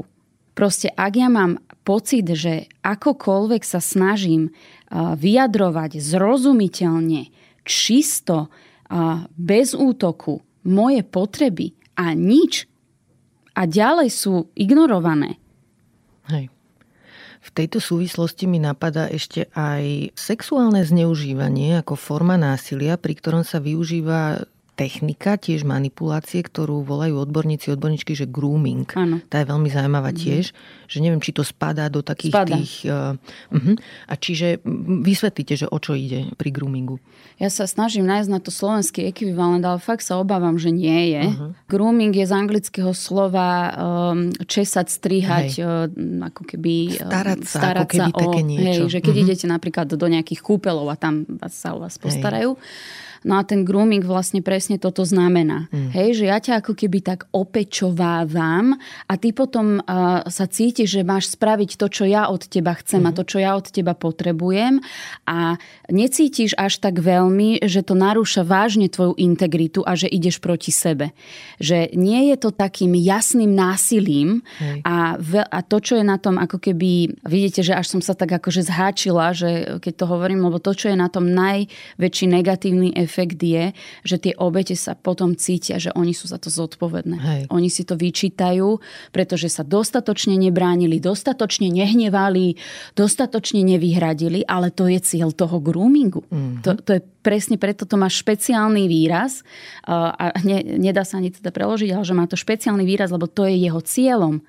[0.57, 4.57] Proste ak ja mám pocit, že akokoľvek sa snažím
[4.91, 7.29] vyjadrovať zrozumiteľne,
[7.69, 8.49] čisto,
[9.37, 12.69] bez útoku, moje potreby a nič
[13.57, 15.41] a ďalej sú ignorované.
[16.29, 16.53] Hej.
[17.47, 23.63] V tejto súvislosti mi napadá ešte aj sexuálne zneužívanie ako forma násilia, pri ktorom sa
[23.63, 24.45] využíva
[24.77, 28.85] technika, tiež manipulácie, ktorú volajú odborníci, odborníčky, že grooming.
[28.93, 29.25] Áno.
[29.33, 30.19] Tá je veľmi zaujímavá mm.
[30.21, 30.45] tiež,
[30.87, 32.57] že neviem, či to spadá do takých spadá.
[32.61, 32.85] tých...
[32.85, 33.17] Uh,
[33.57, 33.75] uh-huh.
[34.07, 34.61] A čiže
[35.01, 37.01] vysvetlite, že o čo ide pri groomingu.
[37.41, 41.25] Ja sa snažím nájsť na to slovenský ekvivalent, ale fakt sa obávam, že nie je.
[41.25, 41.51] Uh-huh.
[41.73, 45.89] Grooming je z anglického slova um, česať, strihať, uh,
[46.29, 47.01] ako keby...
[47.01, 48.85] Um, starať sa, starať ako keby sa také o, niečo.
[48.85, 49.27] Hej, že keď uh-huh.
[49.33, 53.65] idete napríklad do nejakých kúpelov a tam sa o vás postarajú, hej No a ten
[53.65, 55.71] grooming vlastne presne toto znamená.
[55.71, 55.91] Mm.
[55.95, 61.07] Hej, že ja ťa ako keby tak opečovávam a ty potom uh, sa cítiš, že
[61.07, 63.09] máš spraviť to, čo ja od teba chcem mm.
[63.09, 64.83] a to, čo ja od teba potrebujem
[65.25, 65.57] a
[65.89, 71.15] necítiš až tak veľmi, že to narúša vážne tvoju integritu a že ideš proti sebe.
[71.63, 74.43] Že nie je to takým jasným násilím
[74.83, 78.17] a, ve, a to, čo je na tom ako keby, vidíte, že až som sa
[78.17, 82.95] tak akože zháčila, že keď to hovorím, lebo to, čo je na tom najväčší negatívny
[83.07, 83.71] efekt, je,
[84.03, 87.17] že tie obete sa potom cítia, že oni sú za to zodpovedné.
[87.17, 87.43] Hej.
[87.55, 88.83] Oni si to vyčítajú,
[89.15, 92.59] pretože sa dostatočne nebránili, dostatočne nehnevali,
[92.99, 96.27] dostatočne nevyhradili, ale to je cieľ toho groomingu.
[96.27, 96.67] Mm-hmm.
[96.67, 99.47] To, to je presne preto to má špeciálny výraz
[99.87, 103.47] a ne, nedá sa ani teda preložiť, ale že má to špeciálny výraz, lebo to
[103.47, 104.43] je jeho cieľom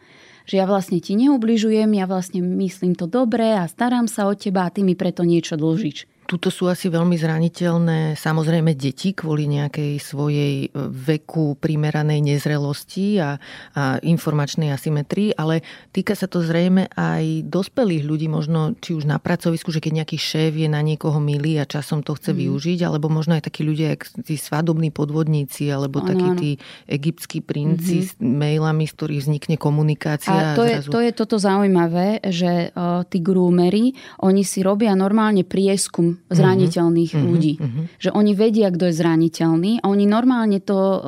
[0.48, 4.64] že ja vlastne ti neubližujem, ja vlastne myslím to dobre a starám sa o teba
[4.64, 6.08] a ty mi preto niečo dlžíš.
[6.28, 13.40] Tuto sú asi veľmi zraniteľné samozrejme deti kvôli nejakej svojej e, veku primeranej nezrelosti a,
[13.72, 15.64] a informačnej asymetrii, ale
[15.96, 20.20] týka sa to zrejme aj dospelých ľudí, možno či už na pracovisku, že keď nejaký
[20.20, 22.40] šéf je na niekoho milý a časom to chce mm.
[22.44, 23.96] využiť, alebo možno aj takí ľudia,
[24.28, 26.40] tí svadobní podvodníci, alebo ano, takí ano.
[26.44, 26.52] tí
[26.92, 28.12] egyptskí princi mm-hmm.
[28.12, 30.36] s mailami, z ktorých vznikne komunikácia.
[30.36, 30.92] A to, a zrazu...
[30.92, 37.12] je, to je toto zaujímavé, že uh, tí grúmery, oni si robia normálne prieskum zraniteľných
[37.14, 37.28] mm-hmm.
[37.30, 37.54] ľudí.
[37.58, 37.84] Mm-hmm.
[38.02, 41.00] Že oni vedia, kto je zraniteľný a oni normálne to uh,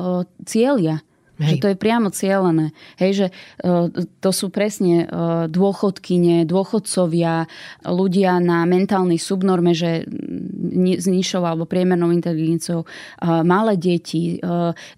[0.46, 1.02] cieľia.
[1.40, 1.56] Hej.
[1.56, 2.66] Že to je priamo cieľené.
[3.00, 3.26] Hej, že
[3.64, 3.88] uh,
[4.20, 7.48] to sú presne uh, dôchodkyne, dôchodcovia,
[7.88, 10.04] ľudia na mentálnej subnorme, že
[11.00, 12.84] s nižšou alebo priemernou inteligenciou,
[13.24, 14.38] malé deti,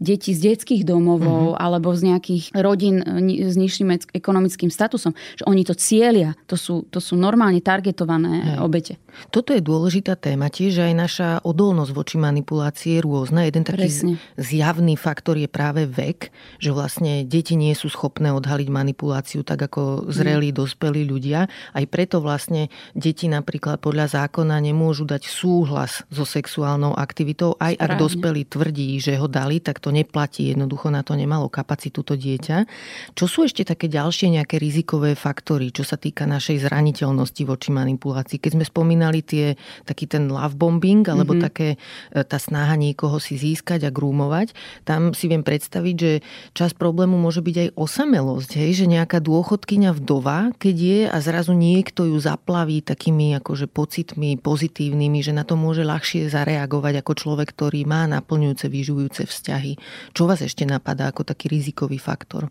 [0.03, 1.63] deti z detských domovov uh-huh.
[1.63, 3.01] alebo z nejakých rodín
[3.39, 6.35] s nižším ekonomickým statusom, že oni to cieľia.
[6.51, 8.59] To sú, to sú normálne targetované Hej.
[8.59, 8.95] obete.
[9.29, 13.45] Toto je dôležitá téma tiež, aj naša odolnosť voči manipulácii je rôzna.
[13.45, 14.15] Jeden taký Presne.
[14.41, 20.11] zjavný faktor je práve vek že vlastne deti nie sú schopné odhaliť manipuláciu tak ako
[20.11, 20.57] zrelí, mm.
[20.57, 21.47] dospelí ľudia.
[21.49, 27.77] Aj preto vlastne deti napríklad podľa zákona nemôžu dať súhlas súhlas so sexuálnou aktivitou, aj
[27.77, 27.85] Správne.
[27.85, 30.49] ak dospelý tvrdí, že ho dali, tak to neplatí.
[30.49, 32.65] Jednoducho na to nemalo kapacitu to dieťa.
[33.13, 38.41] Čo sú ešte také ďalšie nejaké rizikové faktory, čo sa týka našej zraniteľnosti voči manipulácii?
[38.41, 41.47] Keď sme spomínali tie, taký ten love bombing, alebo mm-hmm.
[41.53, 44.57] také e, tá snaha niekoho si získať a grúmovať,
[44.89, 46.13] tam si viem predstaviť, že
[46.57, 48.71] čas problému môže byť aj osamelosť, hej?
[48.73, 55.21] že nejaká dôchodkyňa vdova, keď je a zrazu niekto ju zaplaví takými akože pocitmi pozitívnymi,
[55.21, 59.73] že na to môže ľahšie zareagovať ako človek, ktorý má naplňujúce, vyživujúce vzťahy.
[60.15, 62.49] Čo vás ešte napadá ako taký rizikový faktor?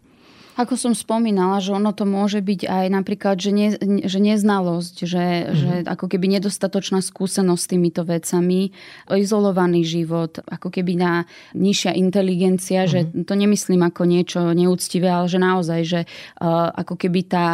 [0.60, 3.68] Ako som spomínala, že ono to môže byť aj napríklad, že, ne,
[4.04, 5.56] že neznalosť, že, mm-hmm.
[5.56, 8.76] že ako keby nedostatočná skúsenosť s týmito vecami,
[9.08, 11.14] izolovaný život, ako keby na
[11.56, 12.91] nižšia inteligencia, mm-hmm.
[12.91, 13.24] že mhm.
[13.24, 17.45] to nemyslím ako niečo neúctivé, ale že naozaj, že uh, ako keby tá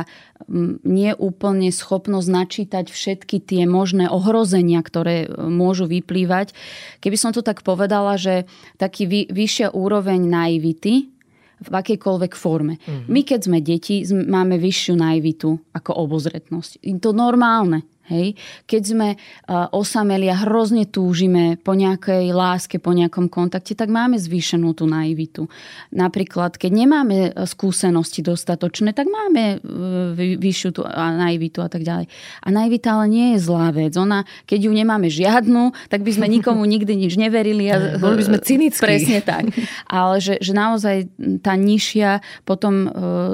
[0.85, 6.53] nie úplne schopnosť načítať všetky tie možné ohrozenia, ktoré e, môžu vyplývať.
[7.01, 8.45] Keby som to tak povedala, že
[8.77, 11.16] taký vy, vyššia úroveň naivity,
[11.57, 12.77] v akejkoľvek forme.
[12.77, 13.09] Mm-hmm.
[13.09, 16.85] My, keď sme deti, máme vyššiu naivitu ako obozretnosť.
[16.85, 17.81] Je to normálne.
[18.07, 18.39] Hej?
[18.63, 24.15] Keď sme uh, osameli a hrozne túžime po nejakej láske, po nejakom kontakte, tak máme
[24.15, 25.51] zvýšenú tú naivitu.
[25.91, 32.07] Napríklad, keď nemáme e, skúsenosti dostatočné, tak máme uh, vyššiu tú naivitu a tak ďalej.
[32.43, 33.93] A naivita ale nie je zlá vec.
[33.99, 37.67] Ona, keď ju nemáme žiadnu, tak by sme nikomu nikdy nič neverili.
[37.67, 38.83] A, Boli by sme cynickí.
[38.83, 39.51] Presne tak.
[39.91, 40.95] Ale že, že naozaj
[41.43, 42.91] tá nižšia, potom uh,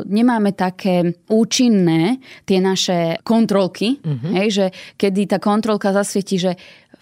[0.10, 2.18] nemáme také účinné
[2.48, 4.32] tie naše kontrolky, uh-huh.
[4.40, 6.52] hej, že že kedy tá kontrolka zasvieti, že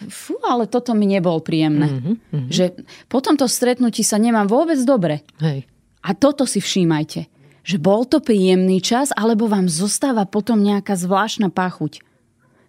[0.10, 1.88] fú, ale toto mi nebol príjemné.
[1.94, 2.66] Mm-hmm, Že
[3.06, 5.22] po tomto stretnutí sa nemám vôbec dobre.
[5.38, 5.70] Hej.
[6.02, 7.30] A toto si všímajte.
[7.62, 12.02] Že bol to príjemný čas, alebo vám zostáva potom nejaká zvláštna pachuť.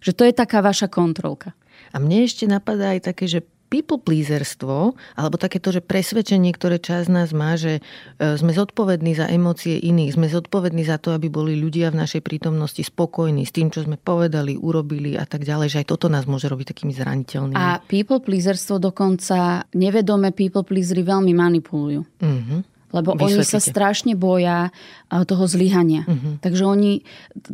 [0.05, 1.57] Že to je taká vaša kontrolka.
[1.89, 3.41] A mne ešte napadá aj také, že
[3.73, 7.81] people pleaserstvo, alebo takéto, že presvedčenie, ktoré čas nás má, že
[8.21, 12.21] e, sme zodpovední za emócie iných, sme zodpovední za to, aby boli ľudia v našej
[12.21, 16.29] prítomnosti spokojní s tým, čo sme povedali, urobili a tak ďalej, že aj toto nás
[16.29, 17.57] môže robiť takými zraniteľnými.
[17.57, 22.05] A people pleaserstvo dokonca, nevedome people pleasery veľmi manipulujú.
[22.21, 23.25] Mm-hmm lebo Vysvetlite.
[23.25, 24.69] oni sa strašne boja
[25.09, 26.05] toho zlyhania.
[26.05, 26.37] Uh-huh.
[26.37, 27.01] Takže oni,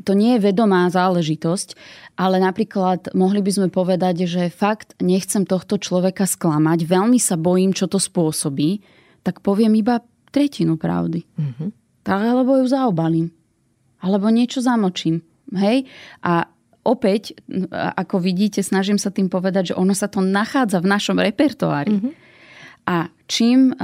[0.04, 1.80] to nie je vedomá záležitosť,
[2.20, 7.72] ale napríklad mohli by sme povedať, že fakt nechcem tohto človeka sklamať, veľmi sa bojím,
[7.72, 8.84] čo to spôsobí,
[9.24, 11.24] tak poviem iba tretinu pravdy.
[11.24, 11.72] Uh-huh.
[12.04, 13.32] Tak, alebo ju zaobalím.
[14.04, 15.24] Alebo niečo zamočím.
[15.56, 15.88] Hej?
[16.24, 16.48] A
[16.88, 17.36] opäť,
[17.74, 21.96] ako vidíte, snažím sa tým povedať, že ono sa to nachádza v našom repertoári.
[21.96, 22.12] Uh-huh.
[22.88, 23.78] A čím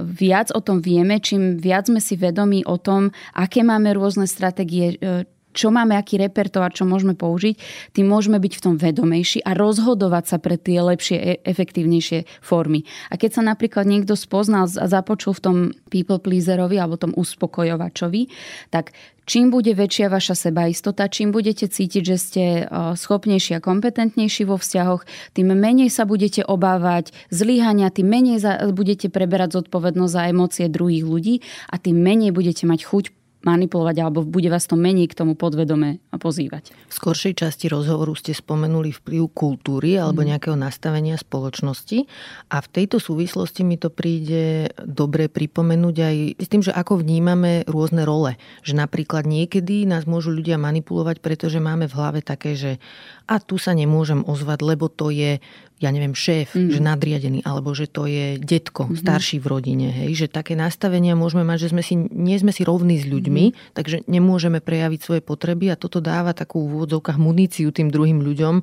[0.00, 4.96] viac o tom vieme, čím viac sme si vedomí o tom, aké máme rôzne stratégie,
[4.96, 7.56] e, čo máme, aký repertoár, čo môžeme použiť,
[7.96, 12.84] tým môžeme byť v tom vedomejší a rozhodovať sa pre tie lepšie, e, efektívnejšie formy.
[13.08, 15.56] A keď sa napríklad niekto spoznal a započul v tom
[15.88, 18.28] people pleaserovi alebo tom uspokojovačovi,
[18.68, 18.92] tak
[19.24, 24.60] čím bude väčšia vaša sebaistota, čím budete cítiť, že ste e, schopnejší a kompetentnejší vo
[24.60, 28.38] vzťahoch, tým menej sa budete obávať zlyhania, tým menej
[28.76, 31.34] budete preberať zodpovednosť za emócie druhých ľudí
[31.72, 33.04] a tým menej budete mať chuť
[33.46, 36.74] manipulovať alebo bude vás to menej k tomu podvedome pozývať.
[36.90, 40.34] V skoršej časti rozhovoru ste spomenuli vplyv kultúry alebo mm.
[40.34, 42.10] nejakého nastavenia spoločnosti
[42.50, 47.62] a v tejto súvislosti mi to príde dobre pripomenúť aj s tým, že ako vnímame
[47.70, 48.34] rôzne role.
[48.66, 52.82] Že napríklad niekedy nás môžu ľudia manipulovať, pretože máme v hlave také, že
[53.26, 55.42] a tu sa nemôžem ozvať, lebo to je
[55.76, 56.72] ja neviem, šéf, mm.
[56.72, 59.00] že nadriadený, alebo že to je detko, mm-hmm.
[59.04, 59.88] starší v rodine.
[59.92, 60.24] Hej?
[60.24, 63.76] Že také nastavenia môžeme mať, že sme si, nie sme si rovní s ľuďmi, mm-hmm.
[63.76, 68.54] takže nemôžeme prejaviť svoje potreby a toto dáva takú v úvodzovkách muníciu tým druhým ľuďom
[68.56, 68.62] e,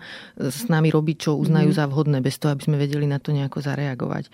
[0.50, 1.86] s nami robiť, čo uznajú mm-hmm.
[1.86, 4.34] za vhodné, bez toho, aby sme vedeli na to nejako zareagovať.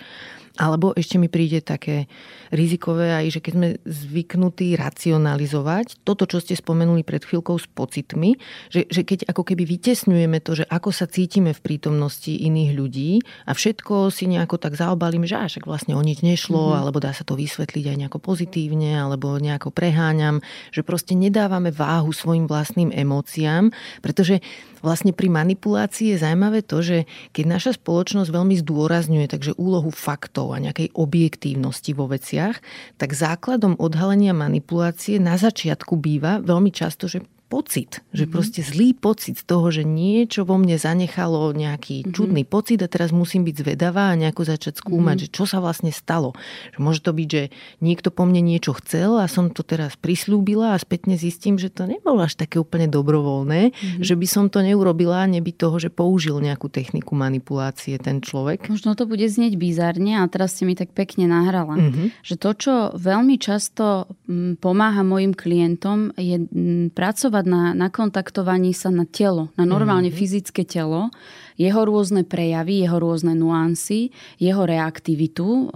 [0.59, 2.11] Alebo ešte mi príde také
[2.51, 8.35] rizikové aj, že keď sme zvyknutí racionalizovať toto, čo ste spomenuli pred chvíľkou s pocitmi,
[8.67, 13.11] že, že keď ako keby vytesňujeme to, že ako sa cítime v prítomnosti iných ľudí
[13.47, 16.79] a všetko si nejako tak zaobalíme, že až vlastne o nič nešlo, mm-hmm.
[16.83, 20.43] alebo dá sa to vysvetliť aj nejako pozitívne, alebo nejako preháňam,
[20.75, 23.71] že proste nedávame váhu svojim vlastným emóciám,
[24.03, 24.43] pretože
[24.81, 26.97] vlastne pri manipulácii je zaujímavé to, že
[27.35, 32.59] keď naša spoločnosť veľmi zdôrazňuje takže úlohu faktov a nejakej objektívnosti vo veciach,
[32.97, 38.31] tak základom odhalenia manipulácie na začiatku býva veľmi často, že pocit, že mm-hmm.
[38.31, 42.13] proste zlý pocit z toho, že niečo vo mne zanechalo nejaký mm-hmm.
[42.13, 45.33] čudný pocit a teraz musím byť zvedavá a nejako začať skúmať, mm-hmm.
[45.33, 46.37] že čo sa vlastne stalo.
[46.77, 47.43] Že môže to byť, že
[47.81, 51.89] niekto po mne niečo chcel a som to teraz prislúbila a spätne zistím, že to
[51.89, 54.05] nebolo až také úplne dobrovoľné, mm-hmm.
[54.05, 58.69] že by som to neurobila, neby toho, že použil nejakú techniku manipulácie ten človek.
[58.69, 62.21] Možno to bude znieť bizarne a teraz ste mi tak pekne nahrala, mm-hmm.
[62.21, 66.93] že to, čo veľmi často mm, pomáha mojim klientom je mm,
[67.39, 70.19] pracovať na, na kontaktovaní sa na telo, na normálne mm-hmm.
[70.19, 71.09] fyzické telo,
[71.55, 75.71] jeho rôzne prejavy, jeho rôzne nuancy, jeho reaktivitu,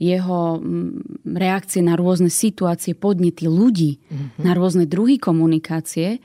[0.00, 4.44] jeho mm, reakcie na rôzne situácie, podnety ľudí, mm-hmm.
[4.44, 6.20] na rôzne druhy komunikácie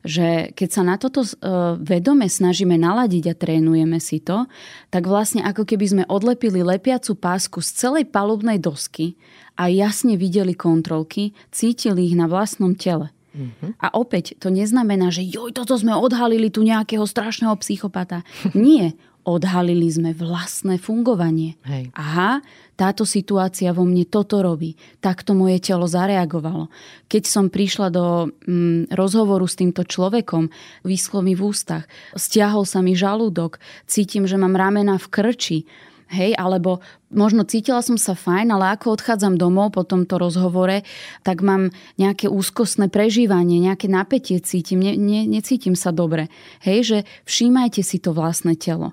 [0.00, 1.28] že keď sa na toto e,
[1.76, 4.48] vedome snažíme naladiť a trénujeme si to,
[4.88, 9.20] tak vlastne ako keby sme odlepili lepiacu pásku z celej palubnej dosky
[9.60, 13.12] a jasne videli kontrolky, cítili ich na vlastnom tele.
[13.30, 13.70] Mm-hmm.
[13.78, 18.26] A opäť, to neznamená, že joj, toto sme odhalili tu nejakého strašného psychopata.
[18.56, 21.60] Nie, odhalili sme vlastné fungovanie.
[21.68, 21.92] Hej.
[21.92, 22.40] Aha,
[22.74, 24.74] táto situácia vo mne toto robí.
[25.04, 26.72] Takto moje telo zareagovalo.
[27.12, 30.48] Keď som prišla do mm, rozhovoru s týmto človekom,
[30.82, 31.84] vyschlo mi v ústach,
[32.16, 35.58] stiahol sa mi žalúdok, cítim, že mám ramena v krči,
[36.10, 36.82] Hej, alebo
[37.14, 40.82] možno cítila som sa fajn, ale ako odchádzam domov po tomto rozhovore,
[41.22, 41.70] tak mám
[42.02, 46.26] nejaké úzkostné prežívanie, nejaké napätie cítim, ne, ne, necítim sa dobre.
[46.66, 46.98] Hej, že
[47.30, 48.90] všímajte si to vlastné telo.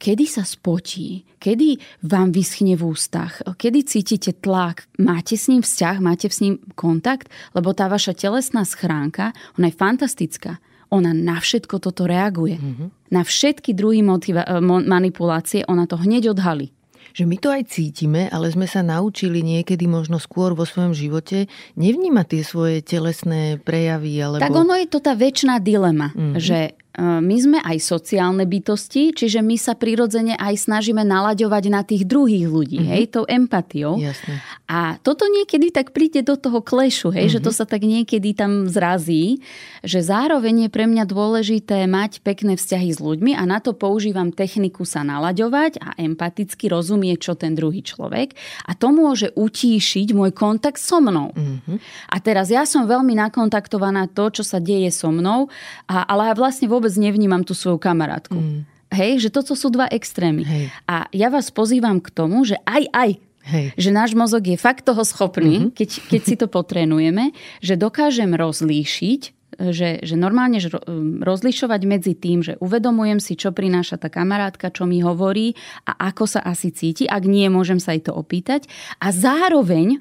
[0.00, 1.28] Kedy sa spotí?
[1.36, 1.76] Kedy
[2.08, 3.44] vám vyschne v ústach?
[3.44, 4.88] Kedy cítite tlak?
[4.96, 5.96] Máte s ním vzťah?
[6.00, 7.28] Máte s ním kontakt?
[7.52, 10.56] Lebo tá vaša telesná schránka, ona je fantastická
[10.90, 12.58] ona na všetko toto reaguje.
[12.58, 12.88] Mm-hmm.
[13.14, 16.74] Na všetky druhy motiva- e, manipulácie ona to hneď odhalí.
[17.10, 21.50] Že my to aj cítime, ale sme sa naučili niekedy možno skôr vo svojom živote
[21.74, 24.14] nevnímať tie svoje telesné prejavy.
[24.22, 24.42] Alebo...
[24.42, 26.38] Tak ono je to tá väčšiná dilema, mm-hmm.
[26.38, 32.02] že my sme aj sociálne bytosti, čiže my sa prirodzene aj snažíme nalaďovať na tých
[32.02, 32.92] druhých ľudí, mm-hmm.
[32.98, 33.94] hej, tou empatiou.
[33.94, 34.42] Jasne.
[34.66, 37.34] A toto niekedy tak príde do toho klešu, hej, mm-hmm.
[37.38, 39.38] že to sa tak niekedy tam zrazí,
[39.86, 44.34] že zároveň je pre mňa dôležité mať pekné vzťahy s ľuďmi a na to používam
[44.34, 48.34] techniku sa nalaďovať a empaticky rozumieť, čo ten druhý človek
[48.66, 51.30] a to môže utíšiť môj kontakt so mnou.
[51.38, 51.76] Mm-hmm.
[52.10, 55.46] A teraz ja som veľmi nakontaktovaná to, čo sa deje so mnou,
[55.86, 58.40] a, ale vlastne vo vôbec nevnímam tú svoju kamarátku.
[58.40, 58.64] Mm.
[58.90, 60.42] Hej, že toto sú dva extrémy.
[60.42, 60.64] Hej.
[60.88, 63.10] A ja vás pozývam k tomu, že aj, aj,
[63.46, 63.66] Hej.
[63.76, 65.76] že náš mozog je fakt toho schopný, mm-hmm.
[65.76, 67.30] keď, keď si to potrenujeme,
[67.62, 69.20] že dokážem rozlíšiť,
[69.60, 70.72] že, že normálne že
[71.20, 75.52] rozlišovať medzi tým, že uvedomujem si, čo prináša tá kamarátka, čo mi hovorí
[75.84, 77.04] a ako sa asi cíti.
[77.04, 78.64] Ak nie, môžem sa jej to opýtať.
[79.04, 80.00] A zároveň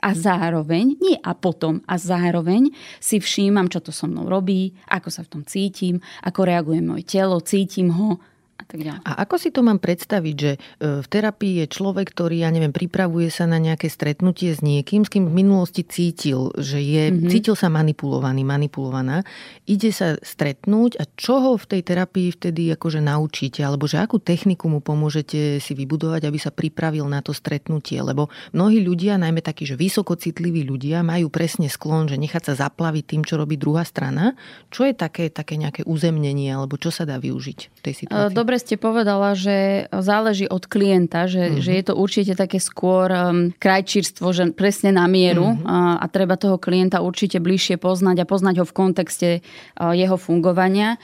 [0.00, 5.08] a zároveň, nie a potom, a zároveň si všímam, čo to so mnou robí, ako
[5.12, 8.18] sa v tom cítim, ako reaguje moje telo, cítim ho
[8.60, 9.00] a tak ďalej.
[9.08, 10.58] A ako si to mám predstaviť, že e,
[11.00, 15.10] v terapii je človek, ktorý, ja neviem, pripravuje sa na nejaké stretnutie s niekým, s
[15.10, 17.30] kým v minulosti cítil, že je, mm-hmm.
[17.32, 19.24] cítil sa manipulovaný, manipulovaná,
[19.64, 24.20] ide sa stretnúť a čo ho v tej terapii vtedy akože naučíte, alebo že akú
[24.20, 29.40] techniku mu pomôžete si vybudovať, aby sa pripravil na to stretnutie, lebo mnohí ľudia, najmä
[29.40, 33.86] takí, že vysokocitliví ľudia, majú presne sklon, že nechať sa zaplaviť tým, čo robí druhá
[33.86, 34.36] strana.
[34.68, 38.34] Čo je také, také nejaké uzemnenie, alebo čo sa dá využiť v tej situácii?
[38.34, 41.62] Dobre ste povedala, že záleží od klienta, že, mm-hmm.
[41.62, 45.68] že je to určite také skôr um, krajčírstvo, že presne na mieru mm-hmm.
[45.68, 50.16] a, a treba toho klienta určite bližšie poznať a poznať ho v kontexte uh, jeho
[50.16, 50.96] fungovania.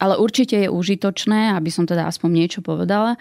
[0.00, 3.20] Ale určite je užitočné, aby som teda aspoň niečo povedala,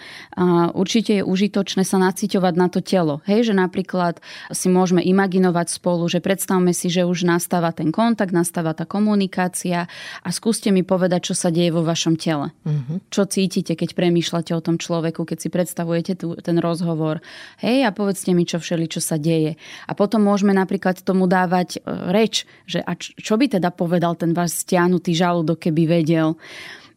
[0.72, 3.20] určite je užitočné sa naciťovať na to telo.
[3.28, 4.24] Hej, že napríklad
[4.56, 9.92] si môžeme imaginovať spolu, že predstavme si, že už nastáva ten kontakt, nastáva tá komunikácia
[10.24, 12.56] a skúste mi povedať, čo sa deje vo vašom tele.
[12.64, 13.04] Uh-huh.
[13.12, 17.20] Čo cítite, keď premýšľate o tom človeku, keď si predstavujete tu, ten rozhovor.
[17.60, 19.60] Hej, a povedzte mi, čo všeli, čo sa deje.
[19.84, 24.32] A potom môžeme napríklad tomu dávať e, reč, že a čo by teda povedal ten
[24.32, 26.40] váš stiahnutý žalúdok, keby vedel.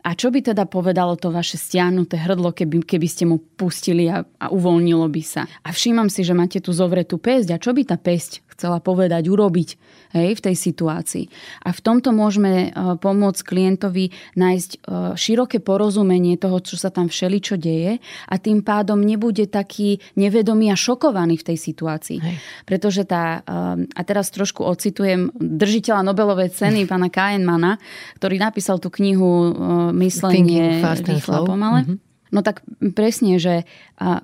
[0.02, 4.26] A čo by teda povedalo to vaše stiahnuté hrdlo, keby, keby ste mu pustili a,
[4.26, 5.46] a uvoľnilo by sa?
[5.62, 7.54] A všímam si, že máte tu zovretú pesť.
[7.54, 9.74] A čo by tá pesť chcela povedať, urobiť
[10.14, 11.26] hej, v tej situácii.
[11.66, 14.78] A v tomto môžeme e, pomôcť klientovi nájsť e,
[15.18, 17.98] široké porozumenie toho, čo sa tam všeličo deje
[18.30, 22.18] a tým pádom nebude taký nevedomý a šokovaný v tej situácii.
[22.22, 22.36] Hej.
[22.62, 27.82] Pretože tá, e, a teraz trošku ocitujem držiteľa Nobelovej ceny, pána Kahnemana,
[28.22, 29.50] ktorý napísal tú knihu
[29.90, 31.82] Myslenie rýchle a pomale.
[31.82, 32.64] Mm-hmm No tak
[32.96, 33.68] presne, že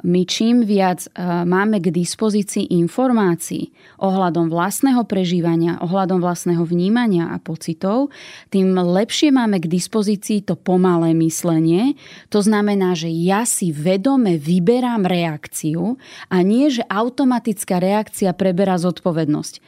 [0.01, 1.13] my čím viac
[1.45, 3.69] máme k dispozícii informácií
[4.01, 8.09] ohľadom vlastného prežívania, ohľadom vlastného vnímania a pocitov,
[8.49, 12.01] tým lepšie máme k dispozícii to pomalé myslenie.
[12.33, 16.01] To znamená, že ja si vedome vyberám reakciu
[16.33, 19.61] a nie, že automatická reakcia preberá zodpovednosť.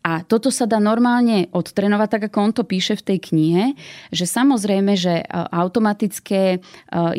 [0.00, 3.64] A toto sa dá normálne odtrenovať, tak ako on to píše v tej knihe,
[4.08, 6.58] že samozrejme, že e, automatické e,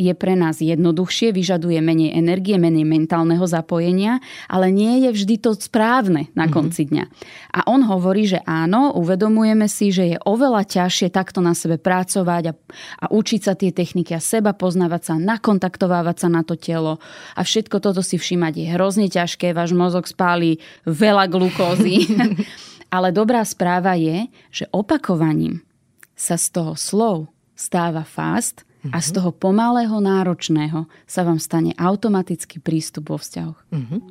[0.01, 4.17] je pre nás jednoduchšie, vyžaduje menej energie, menej mentálneho zapojenia,
[4.49, 6.51] ale nie je vždy to správne na mhm.
[6.51, 7.05] konci dňa.
[7.53, 12.43] A on hovorí, že áno, uvedomujeme si, že je oveľa ťažšie takto na sebe pracovať
[12.49, 12.53] a,
[12.97, 16.97] a učiť sa tie techniky a seba poznávať sa, nakontaktovávať sa na to telo
[17.37, 20.57] a všetko toto si všímať je hrozne ťažké, váš mozog spálí
[20.89, 22.09] veľa glukózy.
[22.91, 25.63] Ale dobrá správa je, že opakovaním
[26.11, 29.15] sa z toho slov stáva fast a z mhm.
[29.15, 33.59] toho pomalého náročného sa vám stane automatický prístup vo vzťahoch.
[33.71, 34.01] Uh-huh.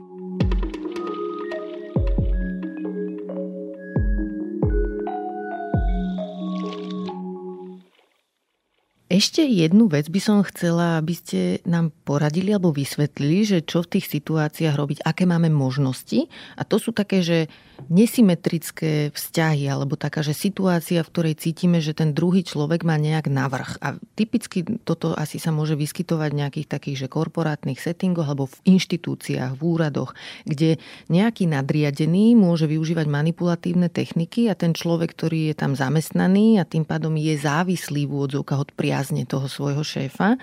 [9.10, 13.98] Ešte jednu vec by som chcela, aby ste nám poradili alebo vysvetlili, že čo v
[13.98, 16.30] tých situáciách robiť, aké máme možnosti.
[16.54, 17.50] A to sú také, že
[17.88, 23.32] nesymetrické vzťahy, alebo taká, že situácia, v ktorej cítime, že ten druhý človek má nejak
[23.32, 23.80] navrh.
[23.80, 28.76] A typicky toto asi sa môže vyskytovať v nejakých takých, že korporátnych settingoch alebo v
[28.76, 30.12] inštitúciách, v úradoch,
[30.44, 30.76] kde
[31.08, 36.84] nejaký nadriadený môže využívať manipulatívne techniky a ten človek, ktorý je tam zamestnaný a tým
[36.84, 40.36] pádom je závislý v úvodzovkách od priazne toho svojho šéfa,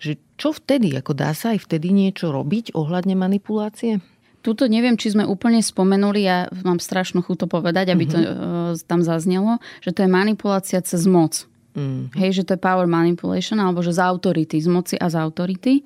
[0.00, 4.00] že čo vtedy, ako dá sa aj vtedy niečo robiť ohľadne manipulácie?
[4.40, 8.72] Tuto neviem, či sme úplne spomenuli, ja mám strašnú chuto povedať, aby to uh-huh.
[8.88, 11.44] tam zaznelo, že to je manipulácia cez moc.
[11.76, 12.08] Uh-huh.
[12.16, 15.84] Hej, že to je power manipulation, alebo že z autority, z moci a z autority.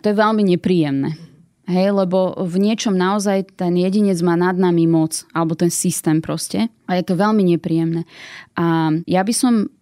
[0.00, 1.12] To je veľmi nepríjemné.
[1.64, 6.68] Hej, lebo v niečom naozaj ten jedinec má nad nami moc, alebo ten systém proste.
[6.88, 8.04] A je to veľmi nepríjemné.
[8.56, 9.72] A ja by som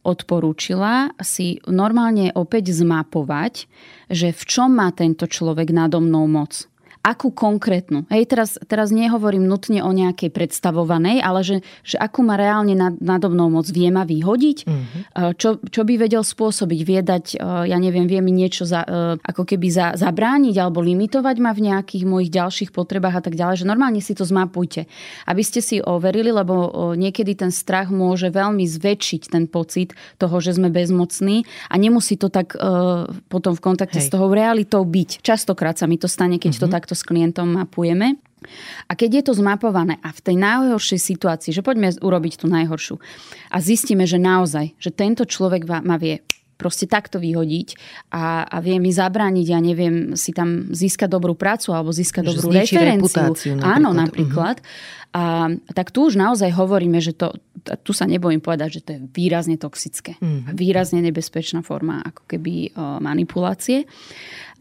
[0.00, 3.68] odporúčila si normálne opäť zmapovať,
[4.08, 6.69] že v čom má tento človek nado mnou moc
[7.00, 8.04] akú konkrétnu.
[8.12, 12.92] Hej, teraz, teraz nehovorím nutne o nejakej predstavovanej, ale že, že akú má reálne nad,
[13.00, 13.64] nadobnou moc.
[13.72, 14.58] Vie ma vyhodiť?
[14.68, 15.00] Mm-hmm.
[15.40, 16.80] Čo, čo by vedel spôsobiť?
[16.84, 20.84] Vie dať, e, ja neviem, vie mi niečo za, e, ako keby za, zabrániť alebo
[20.84, 23.64] limitovať ma v nejakých mojich ďalších potrebách a tak ďalej.
[23.64, 24.84] Že normálne si to zmapujte.
[25.24, 26.68] Aby ste si overili, lebo
[27.00, 32.28] niekedy ten strach môže veľmi zväčšiť ten pocit toho, že sme bezmocní a nemusí to
[32.28, 32.52] tak
[33.32, 34.06] potom v kontakte Hej.
[34.06, 35.24] s tou realitou byť.
[35.24, 36.68] Častokrát sa mi to stane, keď mm-hmm.
[36.68, 38.18] to takto takto s klientom mapujeme.
[38.90, 42.98] A keď je to zmapované a v tej najhoršej situácii, že poďme urobiť tú najhoršiu
[43.52, 46.24] a zistíme, že naozaj, že tento človek ma vie
[46.56, 47.78] proste takto vyhodiť
[48.12, 52.28] a, a vie mi zabrániť, ja neviem, si tam získať dobrú prácu alebo získať že
[52.36, 53.56] dobrú referenciu.
[53.56, 53.64] Napríklad.
[53.64, 54.56] Áno, napríklad.
[54.60, 55.08] Uh-huh.
[55.10, 55.22] A
[55.72, 57.32] tak tu už naozaj hovoríme, že to,
[57.82, 60.20] tu sa nebojím povedať, že to je výrazne toxické.
[60.20, 60.52] Uh-huh.
[60.52, 63.88] Výrazne nebezpečná forma ako keby manipulácie.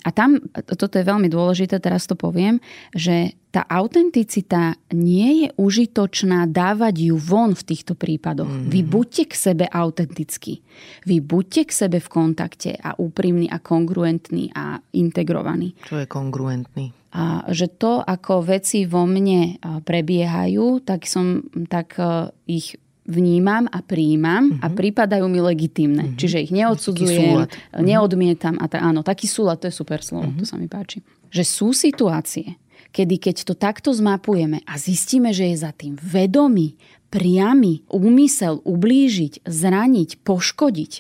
[0.04, 2.64] A tam, toto je veľmi dôležité, teraz to poviem,
[2.96, 8.46] že tá autenticita nie je užitočná dávať ju von v týchto prípadoch.
[8.46, 8.70] Mm-hmm.
[8.70, 10.62] Vy buďte k sebe autentickí.
[11.10, 15.74] Vy buďte k sebe v kontakte a úprimní a kongruentní a integrovaní.
[15.82, 16.94] Čo je kongruentný?
[17.10, 21.98] A že to, ako veci vo mne prebiehajú, tak som tak
[22.46, 22.78] ich
[23.10, 24.64] vnímam a príjmam uh-huh.
[24.64, 24.76] a mhm.
[24.78, 26.14] prípadajú mi legitímne.
[26.14, 26.18] Uh-huh.
[26.22, 27.82] Čiže ich neodsudzujem, uh-huh.
[27.82, 28.62] neodmietam.
[28.62, 30.40] A ta, áno, taký súlad, to je super slovo, uh-huh.
[30.40, 31.02] to sa mi páči.
[31.34, 32.62] Že sú situácie,
[32.94, 36.78] kedy keď to takto zmapujeme a zistíme, že je za tým vedomý,
[37.10, 40.92] priamy úmysel ublížiť, zraniť, poškodiť,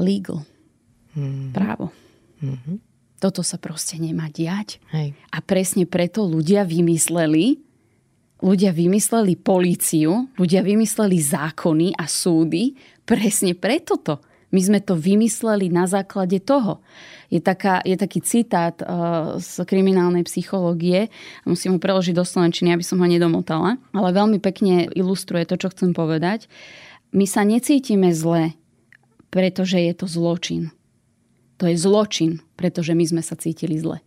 [0.00, 0.48] legal.
[1.12, 1.52] Uh-huh.
[1.52, 1.92] Právo.
[2.40, 2.80] Uh-huh.
[3.20, 4.80] Toto sa proste nemá diať.
[4.92, 5.16] Hej.
[5.32, 7.56] A presne preto ľudia vymysleli,
[8.44, 12.76] ľudia vymysleli políciu, ľudia vymysleli zákony a súdy
[13.08, 14.20] presne preto to.
[14.54, 16.78] My sme to vymysleli na základe toho.
[17.26, 21.10] Je, taká, je taký citát uh, z kriminálnej psychológie,
[21.42, 25.74] musím ho preložiť do slovenčiny, aby som ho nedomotala, ale veľmi pekne ilustruje to, čo
[25.74, 26.46] chcem povedať.
[27.10, 28.54] My sa necítime zle,
[29.34, 30.70] pretože je to zločin.
[31.58, 33.98] To je zločin, pretože my sme sa cítili zle.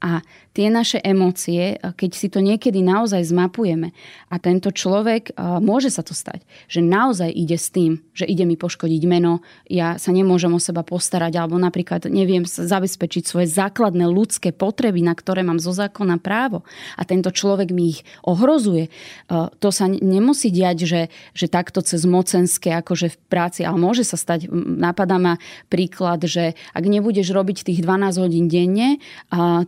[0.00, 0.24] A
[0.56, 3.92] tie naše emócie, keď si to niekedy naozaj zmapujeme
[4.32, 8.56] a tento človek, môže sa to stať, že naozaj ide s tým, že ide mi
[8.56, 14.50] poškodiť meno, ja sa nemôžem o seba postarať alebo napríklad neviem zabezpečiť svoje základné ľudské
[14.50, 16.64] potreby, na ktoré mám zo zákona právo
[16.96, 18.88] a tento človek mi ich ohrozuje.
[19.30, 21.02] To sa nemusí diať, že,
[21.36, 25.36] že takto cez mocenské, akože v práci, ale môže sa stať, napadá ma
[25.70, 28.98] príklad, že ak nebudeš robiť tých 12 hodín denne,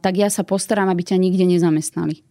[0.03, 2.23] tak ja sa postarám, aby ťa nikde nezamestnali.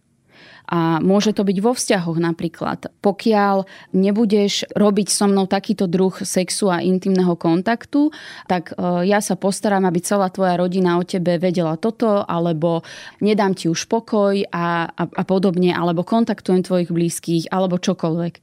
[0.72, 2.86] A môže to byť vo vzťahoch napríklad.
[3.02, 8.14] Pokiaľ nebudeš robiť so mnou takýto druh sexu a intimného kontaktu,
[8.46, 12.86] tak e, ja sa postaram, aby celá tvoja rodina o tebe vedela toto, alebo
[13.18, 18.34] nedám ti už pokoj a, a, a podobne, alebo kontaktujem tvojich blízkych, alebo čokoľvek.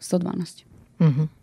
[0.00, 0.64] 112.
[0.98, 1.37] Mm-hmm.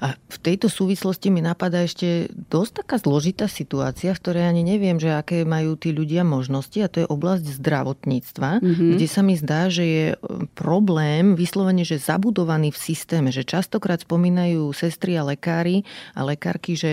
[0.00, 5.00] A v tejto súvislosti mi napadá ešte dosť taká zložitá situácia, v ktorej ani neviem,
[5.00, 8.90] že aké majú tí ľudia možnosti a to je oblasť zdravotníctva, mm-hmm.
[8.96, 10.16] kde sa mi zdá, že je e,
[10.52, 16.90] problém vyslovene, že zabudovaný v systéme, že častokrát spomínajú sestry a lekári a lekárky, že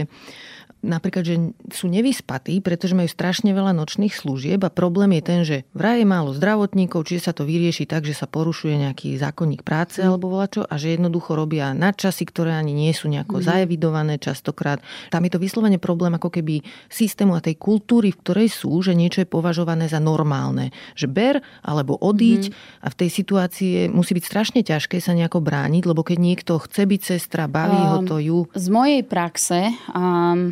[0.84, 1.36] napríklad, že
[1.72, 6.08] sú nevyspatí, pretože majú strašne veľa nočných služieb a problém je ten, že vraj je
[6.08, 10.06] málo zdravotníkov, čiže sa to vyrieši tak, že sa porušuje nejaký zákonník práce mm.
[10.06, 13.44] alebo volačo a že jednoducho robia nadčasy, ktoré ani nie sú nejako mm.
[13.48, 14.84] zaevidované častokrát.
[15.08, 16.62] Tam je to vyslovene problém ako keby
[16.92, 20.76] systému a tej kultúry, v ktorej sú, že niečo je považované za normálne.
[21.00, 22.84] Že ber alebo odíď mm.
[22.84, 26.84] a v tej situácii musí byť strašne ťažké sa nejako brániť, lebo keď niekto chce
[26.84, 28.40] byť sestra, baví um, ho to ju.
[28.52, 30.52] Z mojej praxe um,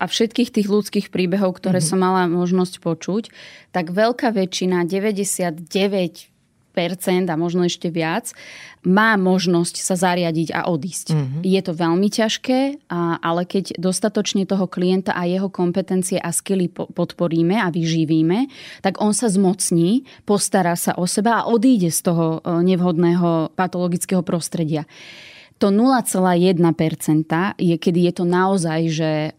[0.00, 2.00] a všetkých tých ľudských príbehov, ktoré mm-hmm.
[2.00, 3.28] som mala možnosť počuť,
[3.76, 6.30] tak veľká väčšina, 99%
[7.28, 8.32] a možno ešte viac,
[8.80, 11.12] má možnosť sa zariadiť a odísť.
[11.12, 11.40] Mm-hmm.
[11.44, 12.88] Je to veľmi ťažké,
[13.20, 18.48] ale keď dostatočne toho klienta a jeho kompetencie a skily podporíme a vyživíme,
[18.80, 24.24] tak on sa zmocní, postará sa o seba a odíde z toho e, nevhodného patologického
[24.24, 24.88] prostredia.
[25.60, 26.56] To 0,1%
[27.60, 29.30] je, kedy je to naozaj, že e,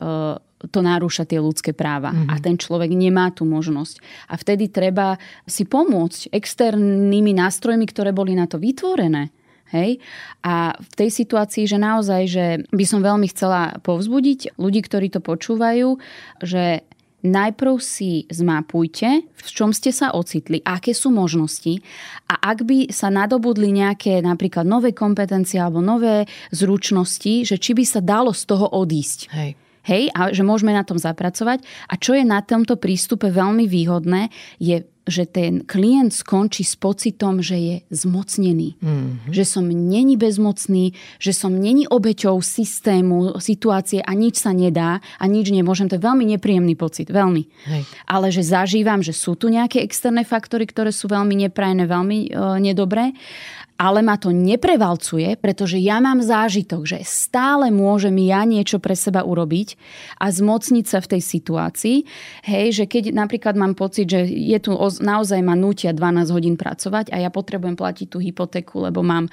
[0.70, 2.14] to narúša tie ľudské práva.
[2.14, 2.30] Mm-hmm.
[2.30, 3.98] A ten človek nemá tú možnosť.
[4.30, 5.18] A vtedy treba
[5.50, 9.34] si pomôcť externými nástrojmi, ktoré boli na to vytvorené.
[9.72, 10.04] Hej?
[10.44, 15.24] A v tej situácii, že naozaj, že by som veľmi chcela povzbudiť ľudí, ktorí to
[15.24, 15.96] počúvajú,
[16.44, 16.84] že
[17.22, 21.80] najprv si zmapujte, v čom ste sa ocitli, aké sú možnosti
[22.28, 27.84] a ak by sa nadobudli nejaké napríklad nové kompetencie alebo nové zručnosti, že či by
[27.86, 29.30] sa dalo z toho odísť.
[29.32, 29.54] Hej.
[29.82, 31.66] Hej, a že môžeme na tom zapracovať.
[31.90, 34.30] A čo je na tomto prístupe veľmi výhodné,
[34.62, 38.78] je že ten klient skončí s pocitom, že je zmocnený.
[38.78, 39.34] Mm-hmm.
[39.34, 45.26] Že som není bezmocný, že som není obeťou systému, situácie a nič sa nedá a
[45.26, 45.90] nič nemôžem.
[45.90, 47.44] To je veľmi nepríjemný pocit, veľmi.
[47.66, 47.84] Hej.
[48.06, 52.30] Ale že zažívam, že sú tu nejaké externé faktory, ktoré sú veľmi neprajné, veľmi e,
[52.62, 53.18] nedobré
[53.82, 59.26] ale ma to neprevalcuje, pretože ja mám zážitok, že stále môžem ja niečo pre seba
[59.26, 59.74] urobiť
[60.22, 61.98] a zmocniť sa v tej situácii.
[62.46, 67.14] Hej, že keď napríklad mám pocit, že je tu naozaj ma nutia 12 hodín pracovať
[67.16, 69.32] a ja potrebujem platiť tú hypotéku, lebo mám, e,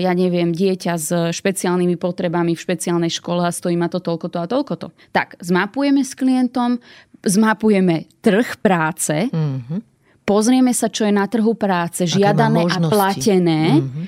[0.00, 4.38] ja neviem, dieťa s špeciálnymi potrebami v špeciálnej škole a stojí ma to toľko to
[4.40, 4.88] a toľko to.
[5.12, 6.80] Tak, zmapujeme s klientom,
[7.20, 9.94] zmapujeme trh práce, mm-hmm
[10.24, 13.62] pozrieme sa, čo je na trhu práce, žiadané a platené.
[13.78, 14.04] Mm-hmm.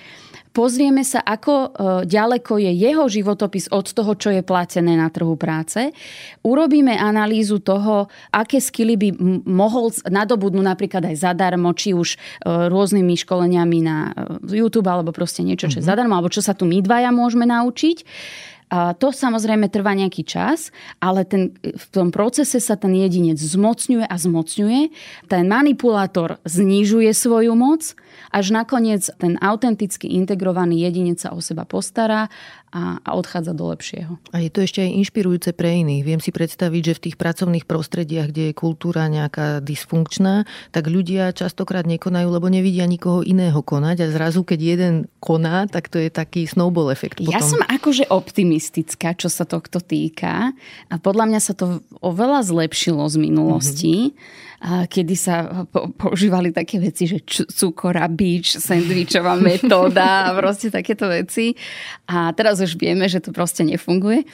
[0.56, 1.68] Pozrieme sa, ako e,
[2.08, 5.92] ďaleko je jeho životopis od toho, čo je platené na trhu práce.
[6.40, 9.08] Urobíme analýzu toho, aké skily by
[9.44, 12.18] mohol nadobudnúť napríklad aj zadarmo, či už e,
[12.72, 15.92] rôznymi školeniami na e, YouTube, alebo proste niečo, čo je mm-hmm.
[15.92, 18.08] zadarmo, alebo čo sa tu my dvaja môžeme naučiť.
[18.72, 24.16] To samozrejme trvá nejaký čas, ale ten, v tom procese sa ten jedinec zmocňuje a
[24.18, 24.80] zmocňuje.
[25.30, 27.94] Ten manipulátor znižuje svoju moc,
[28.34, 32.26] až nakoniec ten autenticky integrovaný jedinec sa o seba postará
[32.74, 34.18] a, a odchádza do lepšieho.
[34.34, 36.02] A je to ešte aj inšpirujúce pre iných.
[36.02, 40.44] Viem si predstaviť, že v tých pracovných prostrediach, kde je kultúra nejaká dysfunkčná,
[40.74, 45.88] tak ľudia častokrát nekonajú, lebo nevidia nikoho iného konať a zrazu, keď jeden koná, tak
[45.88, 47.22] to je taký snowball efekt.
[47.22, 47.32] Potom.
[47.32, 50.52] Ja som akože optimistická, čo sa tohto týka.
[50.90, 53.96] A podľa mňa sa to oveľa zlepšilo z minulosti.
[54.12, 61.52] Mm-hmm kedy sa používali také veci, že cukora, bič, sandvičová metóda a proste takéto veci.
[62.08, 64.24] A teraz už vieme, že to proste nefunguje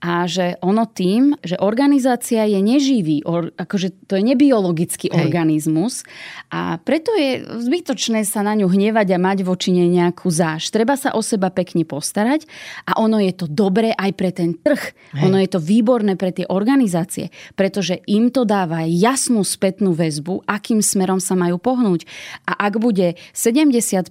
[0.00, 5.28] a že ono tým, že organizácia je neživý, or, akože to je nebiologický Hej.
[5.28, 6.08] organizmus
[6.48, 10.72] a preto je zbytočné sa na ňu hnevať a mať voči nej nejakú záž.
[10.72, 12.48] Treba sa o seba pekne postarať
[12.88, 14.80] a ono je to dobré aj pre ten trh.
[15.12, 15.22] Hej.
[15.28, 20.50] Ono je to výborné pre tie organizácie, pretože im to dáva jasnú späť spätnú väzbu,
[20.50, 22.02] akým smerom sa majú pohnúť.
[22.42, 24.10] A ak bude 70%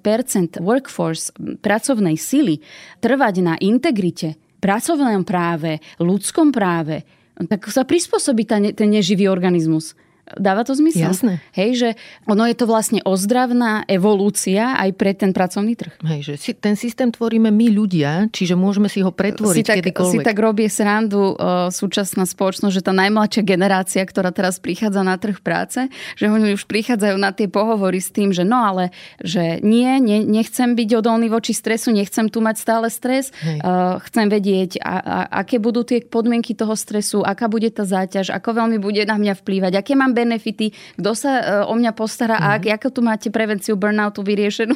[0.63, 2.63] workforce pracovnej sily
[3.03, 7.03] trvať na integrite, pracovnom práve, ľudskom práve,
[7.35, 9.99] tak sa prispôsobí ten neživý organizmus.
[10.37, 11.09] Dáva to zmysel?
[11.09, 11.41] Jasné.
[11.57, 11.89] Hej, že
[12.29, 15.97] ono je to vlastne ozdravná evolúcia aj pre ten pracovný trh.
[16.05, 19.77] Hej, že si, ten systém tvoríme my ľudia, čiže môžeme si ho pretvoriť si tak,
[19.81, 20.21] kedykoľvek.
[20.21, 25.17] Si tak robí srandu uh, súčasná spoločnosť, že tá najmladšia generácia, ktorá teraz prichádza na
[25.17, 29.63] trh práce, že oni už prichádzajú na tie pohovory s tým, že no ale, že
[29.65, 34.83] nie, nie nechcem byť odolný voči stresu, nechcem tu mať stále stres, uh, chcem vedieť,
[34.83, 39.01] a, a, aké budú tie podmienky toho stresu, aká bude tá záťaž, ako veľmi bude
[39.07, 42.51] na mňa vplývať, aké mám benefity, kto sa e, o mňa postará mm-hmm.
[42.51, 42.75] a mhm.
[42.75, 44.75] ako tu máte prevenciu burnoutu vyriešenú.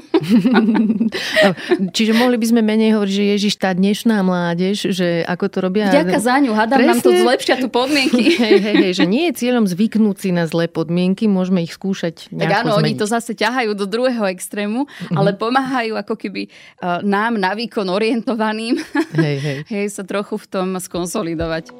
[1.95, 5.91] Čiže mohli by sme menej hovoriť, že Ježiš, tá dnešná mládež, že ako to robia...
[5.91, 6.91] Ďaká za ňu, hádam Presne.
[6.95, 8.23] nám to zlepšia tu podmienky.
[8.43, 12.31] hej, hej, hej, že nie je cieľom zvyknúť si na zlé podmienky, môžeme ich skúšať
[12.31, 12.79] Tak áno, zmeniť.
[12.79, 15.17] oni to zase ťahajú do druhého extrému, mm-hmm.
[15.17, 18.79] ale pomáhajú ako keby uh, nám na výkon orientovaným
[19.17, 19.57] hej, hej.
[19.73, 21.73] hej, sa trochu v tom skonsolidovať.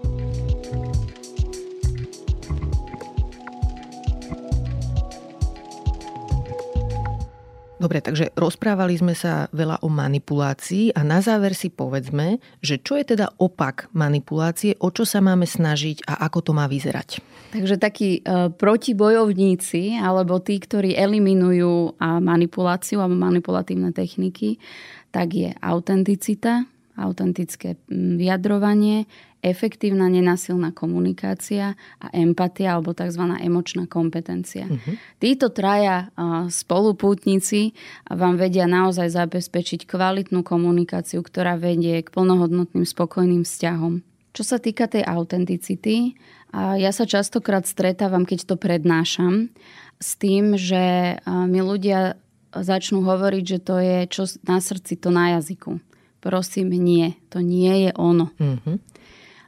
[7.83, 12.95] Dobre, takže rozprávali sme sa veľa o manipulácii a na záver si povedzme, že čo
[12.95, 17.19] je teda opak manipulácie, o čo sa máme snažiť a ako to má vyzerať.
[17.51, 24.63] Takže takí e, protibojovníci alebo tí, ktorí eliminujú a manipuláciu alebo manipulatívne techniky,
[25.11, 26.63] tak je autenticita,
[26.95, 29.11] autentické vyjadrovanie,
[29.43, 33.27] efektívna nenasilná komunikácia a empatia alebo tzv.
[33.43, 34.71] emočná kompetencia.
[34.71, 34.95] Uh-huh.
[35.19, 36.07] Títo traja
[36.47, 37.75] spolupútnici
[38.07, 43.99] vám vedia naozaj zabezpečiť kvalitnú komunikáciu, ktorá vedie k plnohodnotným spokojným vzťahom.
[44.31, 46.15] Čo sa týka tej autenticity,
[46.55, 49.51] ja sa častokrát stretávam, keď to prednášam,
[49.99, 52.17] s tým, že mi ľudia
[52.55, 55.77] začnú hovoriť, že to je čo na srdci, to na jazyku.
[56.23, 57.19] Prosím, nie.
[57.35, 58.31] To nie je ono.
[58.39, 58.79] Uh-huh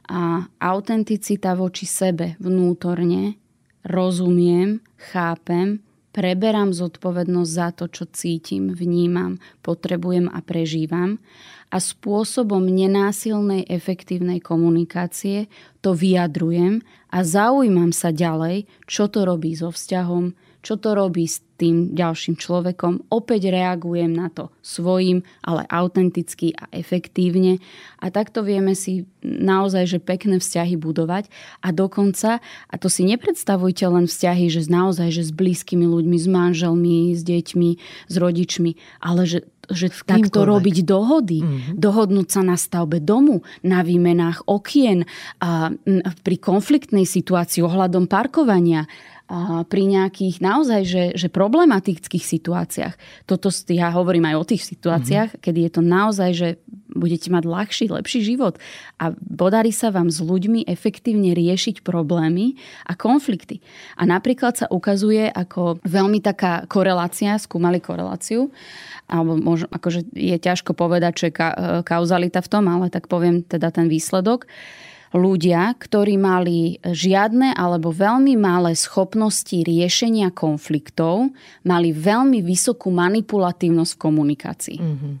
[0.06, 3.34] a autenticita voči sebe vnútorne,
[3.82, 5.82] rozumiem, chápem,
[6.16, 11.20] preberám zodpovednosť za to, čo cítim, vnímam, potrebujem a prežívam.
[11.68, 15.50] A spôsobom nenásilnej efektívnej komunikácie
[15.82, 16.80] to vyjadrujem
[17.10, 20.32] a zaujímam sa ďalej, čo to robí so vzťahom,
[20.66, 23.06] čo to robí s tým ďalším človekom.
[23.06, 27.62] Opäť reagujem na to svojim, ale autenticky a efektívne.
[28.02, 31.30] A takto vieme si naozaj, že pekné vzťahy budovať.
[31.62, 36.26] A dokonca, a to si nepredstavujte len vzťahy, že naozaj, že s blízkymi ľuďmi, s
[36.26, 37.70] manželmi, s deťmi,
[38.10, 41.74] s rodičmi, ale že že takto robiť dohody, mm-hmm.
[41.74, 45.02] dohodnúť sa na stavbe domu, na výmenách okien,
[45.42, 45.74] a
[46.22, 48.86] pri konfliktnej situácii ohľadom parkovania,
[49.66, 52.94] pri nejakých naozaj, že, že problematických situáciách.
[53.26, 55.42] Toto ja hovorím aj o tých situáciách, mm-hmm.
[55.42, 56.48] kedy je to naozaj, že
[56.94, 58.56] budete mať ľahší, lepší život
[59.02, 63.58] a podarí sa vám s ľuďmi efektívne riešiť problémy a konflikty.
[63.98, 68.54] A napríklad sa ukazuje ako veľmi taká korelácia, skúmali koreláciu,
[69.10, 71.34] alebo možno, akože je ťažko povedať, čo je
[71.82, 74.46] kauzalita v tom, ale tak poviem teda ten výsledok
[75.16, 81.32] ľudia, ktorí mali žiadne alebo veľmi malé schopnosti riešenia konfliktov,
[81.64, 84.78] mali veľmi vysokú manipulatívnosť v komunikácii.
[84.80, 85.14] Mm-hmm.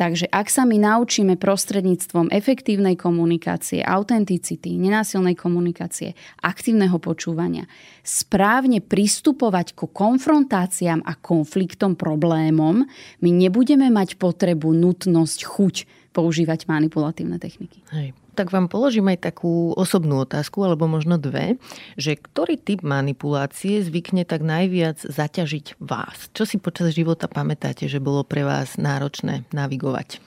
[0.00, 7.68] Takže ak sa my naučíme prostredníctvom efektívnej komunikácie, autenticity, nenásilnej komunikácie, aktívneho počúvania,
[8.00, 12.88] správne pristupovať ku konfrontáciám a konfliktom, problémom,
[13.20, 15.74] my nebudeme mať potrebu, nutnosť, chuť
[16.16, 17.84] používať manipulatívne techniky.
[17.92, 21.60] Hej tak vám položím aj takú osobnú otázku, alebo možno dve,
[22.00, 26.32] že ktorý typ manipulácie zvykne tak najviac zaťažiť vás?
[26.32, 30.22] Čo si počas života pamätáte, že bolo pre vás náročné navigovať?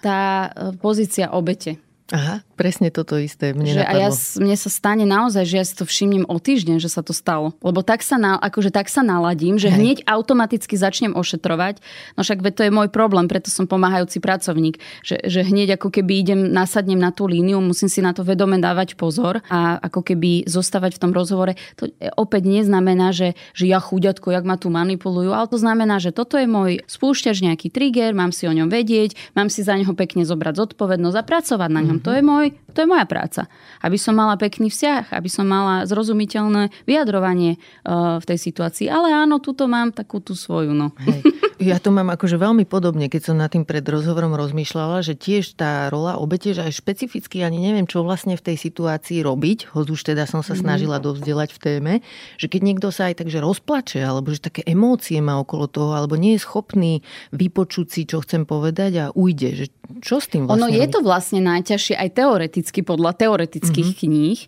[0.00, 1.76] Tá e, pozícia obete.
[2.10, 3.94] Aha, presne toto isté mne že napadlo.
[3.94, 4.10] A ja,
[4.42, 7.54] mne sa stane naozaj, že ja si to všimnem o týždeň, že sa to stalo.
[7.62, 9.78] Lebo tak sa, na, akože tak sa naladím, že Hej.
[9.78, 11.78] hneď automaticky začnem ošetrovať.
[12.18, 14.82] No však to je môj problém, preto som pomáhajúci pracovník.
[15.06, 18.58] Že, že hneď ako keby idem, nasadnem na tú líniu, musím si na to vedome
[18.58, 21.54] dávať pozor a ako keby zostávať v tom rozhovore.
[21.78, 21.86] To
[22.18, 26.34] opäť neznamená, že, že ja chuďatko, jak ma tu manipulujú, ale to znamená, že toto
[26.34, 30.26] je môj spúšťač, nejaký trigger, mám si o ňom vedieť, mám si za neho pekne
[30.26, 31.99] zobrať zodpovednosť a pracovať na ňom.
[32.04, 33.46] To je, môj, to je moja práca.
[33.84, 37.56] Aby som mala pekný vzťah, aby som mala zrozumiteľné vyjadrovanie
[37.86, 38.86] uh, v tej situácii.
[38.88, 40.72] Ale áno, tuto mám takú tú svoju.
[40.72, 40.92] No.
[41.04, 41.20] Hej.
[41.60, 45.60] Ja to mám akože veľmi podobne, keď som nad tým pred rozhovorom rozmýšľala, že tiež
[45.60, 49.86] tá rola obete, že aj špecificky ani neviem, čo vlastne v tej situácii robiť, hoď
[49.92, 50.60] už teda som sa mhm.
[50.64, 51.92] snažila dovzdelať v téme,
[52.40, 56.16] že keď niekto sa aj takže rozplače, alebo že také emócie má okolo toho, alebo
[56.16, 57.04] nie je schopný
[57.36, 59.48] vypočuť si, čo chcem povedať a ujde.
[59.52, 59.66] Že
[60.00, 64.08] čo s tým vlastne Ono je to vlastne najťažšie aj teoreticky, podľa teoretických mm-hmm.
[64.08, 64.40] kníh,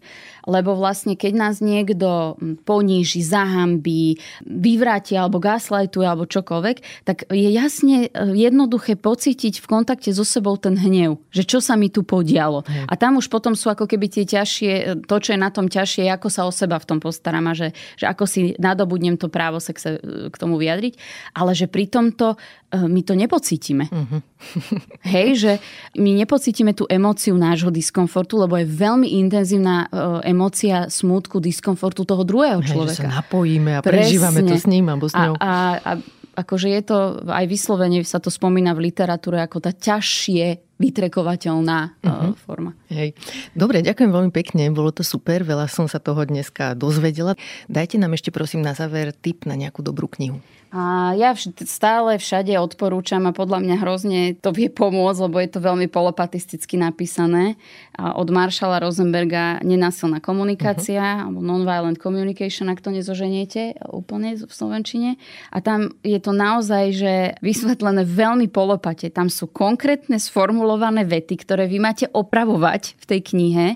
[0.47, 8.07] lebo vlastne keď nás niekto poníži, zahambí, vyvráti alebo gaslightuje alebo čokoľvek, tak je jasne
[8.07, 12.67] e, jednoduché pocítiť v kontakte so sebou ten hnev, že čo sa mi tu podialo.
[12.91, 15.71] A tam už potom sú ako keby tie ťažšie, e, to, čo je na tom
[15.71, 19.31] ťažšie, ako sa o seba v tom postarám a že, že ako si nadobudnem to
[19.31, 19.99] právo sa k,
[20.29, 20.99] k tomu vyjadriť,
[21.39, 22.37] ale že pri tomto
[22.73, 23.85] my to nepocítime.
[23.93, 24.21] Mm-hmm.
[25.15, 25.53] Hej, že
[26.01, 29.93] my nepocítime tú emóciu nášho diskomfortu, lebo je veľmi intenzívna
[30.25, 32.97] emócia smútku, diskomfortu toho druhého človeka.
[32.97, 34.51] Hej, že sa napojíme a prežívame Presne.
[34.51, 35.37] to s ním alebo s ňou.
[35.37, 35.53] A, a,
[35.85, 35.93] a
[36.33, 42.35] akože je to, aj vyslovene sa to spomína v literatúre ako tá ťažšie vytrekovateľná uh-huh.
[42.35, 42.75] forma.
[42.91, 43.15] Hej.
[43.55, 47.39] Dobre, ďakujem veľmi pekne, bolo to super, veľa som sa toho dneska dozvedela.
[47.71, 50.43] Dajte nám ešte prosím na záver tip na nejakú dobrú knihu.
[50.73, 51.37] A ja
[51.69, 56.81] stále všade odporúčam a podľa mňa hrozne to vie pomôcť, lebo je to veľmi polopatisticky
[56.81, 57.61] napísané.
[57.93, 61.29] A od Maršala Rosenberga Nenásilná komunikácia, uh-huh.
[61.29, 65.21] alebo Nonviolent Communication, ak to nezoženiete úplne v Slovenčine.
[65.53, 67.13] A tam je to naozaj, že
[67.45, 69.13] vysvetlené veľmi polopate.
[69.13, 73.67] Tam sú konkrétne sformulované vety, ktoré vy máte opravovať v tej knihe,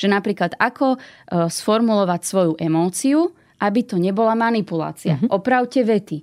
[0.00, 0.98] že napríklad ako e,
[1.52, 5.16] sformulovať svoju emóciu, aby to nebola manipulácia.
[5.16, 5.40] Uh-huh.
[5.40, 6.22] Opravte vety.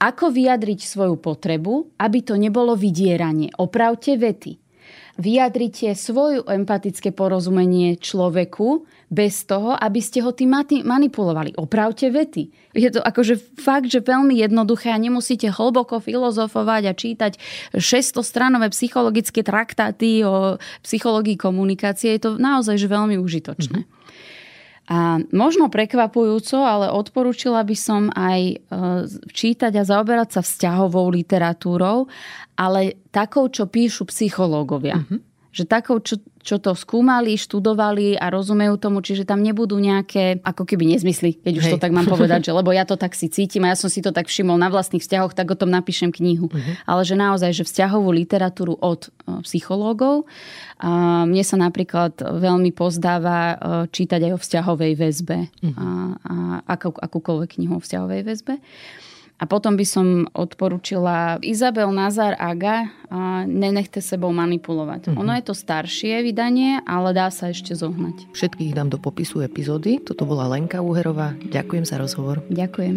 [0.00, 3.54] Ako vyjadriť svoju potrebu, aby to nebolo vydieranie.
[3.56, 4.60] Opravte vety.
[5.14, 10.50] Vyjadrite svoju empatické porozumenie človeku bez toho, aby ste ho tým
[10.82, 11.54] manipulovali.
[11.54, 12.50] Opravte vety.
[12.74, 17.32] Je to akože fakt, že veľmi jednoduché a nemusíte hlboko filozofovať a čítať
[17.78, 22.18] 600 stranové psychologické traktáty o psychológii komunikácie.
[22.18, 23.86] Je to naozaj že veľmi užitočné.
[23.86, 24.02] Mm-hmm.
[24.84, 28.56] A možno prekvapujúco, ale odporúčila by som aj e,
[29.32, 32.04] čítať a zaoberať sa vzťahovou literatúrou,
[32.52, 35.00] ale takou, čo píšu psychológovia.
[35.00, 40.42] Mm-hmm že takou, čo, čo to skúmali, študovali a rozumejú tomu, čiže tam nebudú nejaké
[40.42, 41.72] ako keby nezmysly, keď už Hej.
[41.78, 44.02] to tak mám povedať, že lebo ja to tak si cítim a ja som si
[44.02, 46.50] to tak všimol na vlastných vzťahoch, tak o tom napíšem knihu.
[46.50, 46.74] Uh-huh.
[46.90, 49.14] Ale že naozaj, že vzťahovú literatúru od
[49.46, 50.26] psychológov.
[50.82, 53.54] A mne sa napríklad veľmi pozdáva
[53.94, 55.74] čítať aj o vzťahovej väzbe uh-huh.
[55.78, 55.86] a,
[56.18, 56.34] a
[56.66, 58.58] akú, akúkoľvek knihu o vzťahovej väzbe.
[59.34, 62.86] A potom by som odporúčila Izabel Nazar Aga
[63.44, 65.10] Nenechte sebou manipulovať.
[65.10, 65.20] Mm-hmm.
[65.20, 68.30] Ono je to staršie vydanie, ale dá sa ešte zohnať.
[68.30, 69.98] Všetkých dám do popisu epizódy.
[69.98, 71.34] Toto bola Lenka Úherová.
[71.50, 72.46] Ďakujem za rozhovor.
[72.46, 72.96] Ďakujem.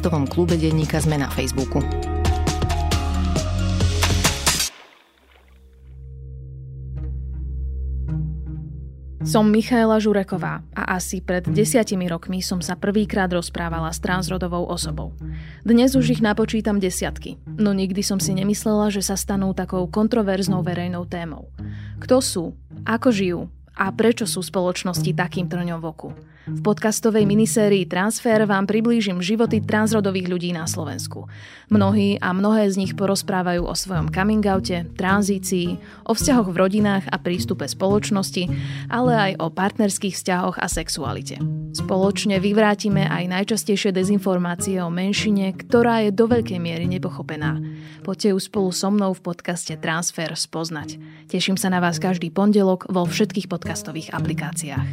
[0.01, 1.77] podcastovom klube denníka Sme na Facebooku.
[9.21, 15.13] Som Michaela Žureková a asi pred desiatimi rokmi som sa prvýkrát rozprávala s transrodovou osobou.
[15.61, 20.65] Dnes už ich napočítam desiatky, no nikdy som si nemyslela, že sa stanú takou kontroverznou
[20.65, 21.53] verejnou témou.
[22.01, 22.57] Kto sú?
[22.89, 23.53] Ako žijú?
[23.81, 26.09] a prečo sú spoločnosti takým trňom v oku.
[26.41, 31.29] V podcastovej minisérii Transfer vám priblížim životy transrodových ľudí na Slovensku.
[31.69, 35.77] Mnohí a mnohé z nich porozprávajú o svojom coming oute, tranzícii,
[36.09, 38.49] o vzťahoch v rodinách a prístupe spoločnosti,
[38.89, 41.37] ale aj o partnerských vzťahoch a sexualite.
[41.77, 47.61] Spoločne vyvrátime aj najčastejšie dezinformácie o menšine, ktorá je do veľkej miery nepochopená.
[48.01, 50.97] Poďte ju spolu so mnou v podcaste Transfer spoznať.
[51.29, 54.89] Teším sa na vás každý pondelok vo všetkých podcastových aplikáciách.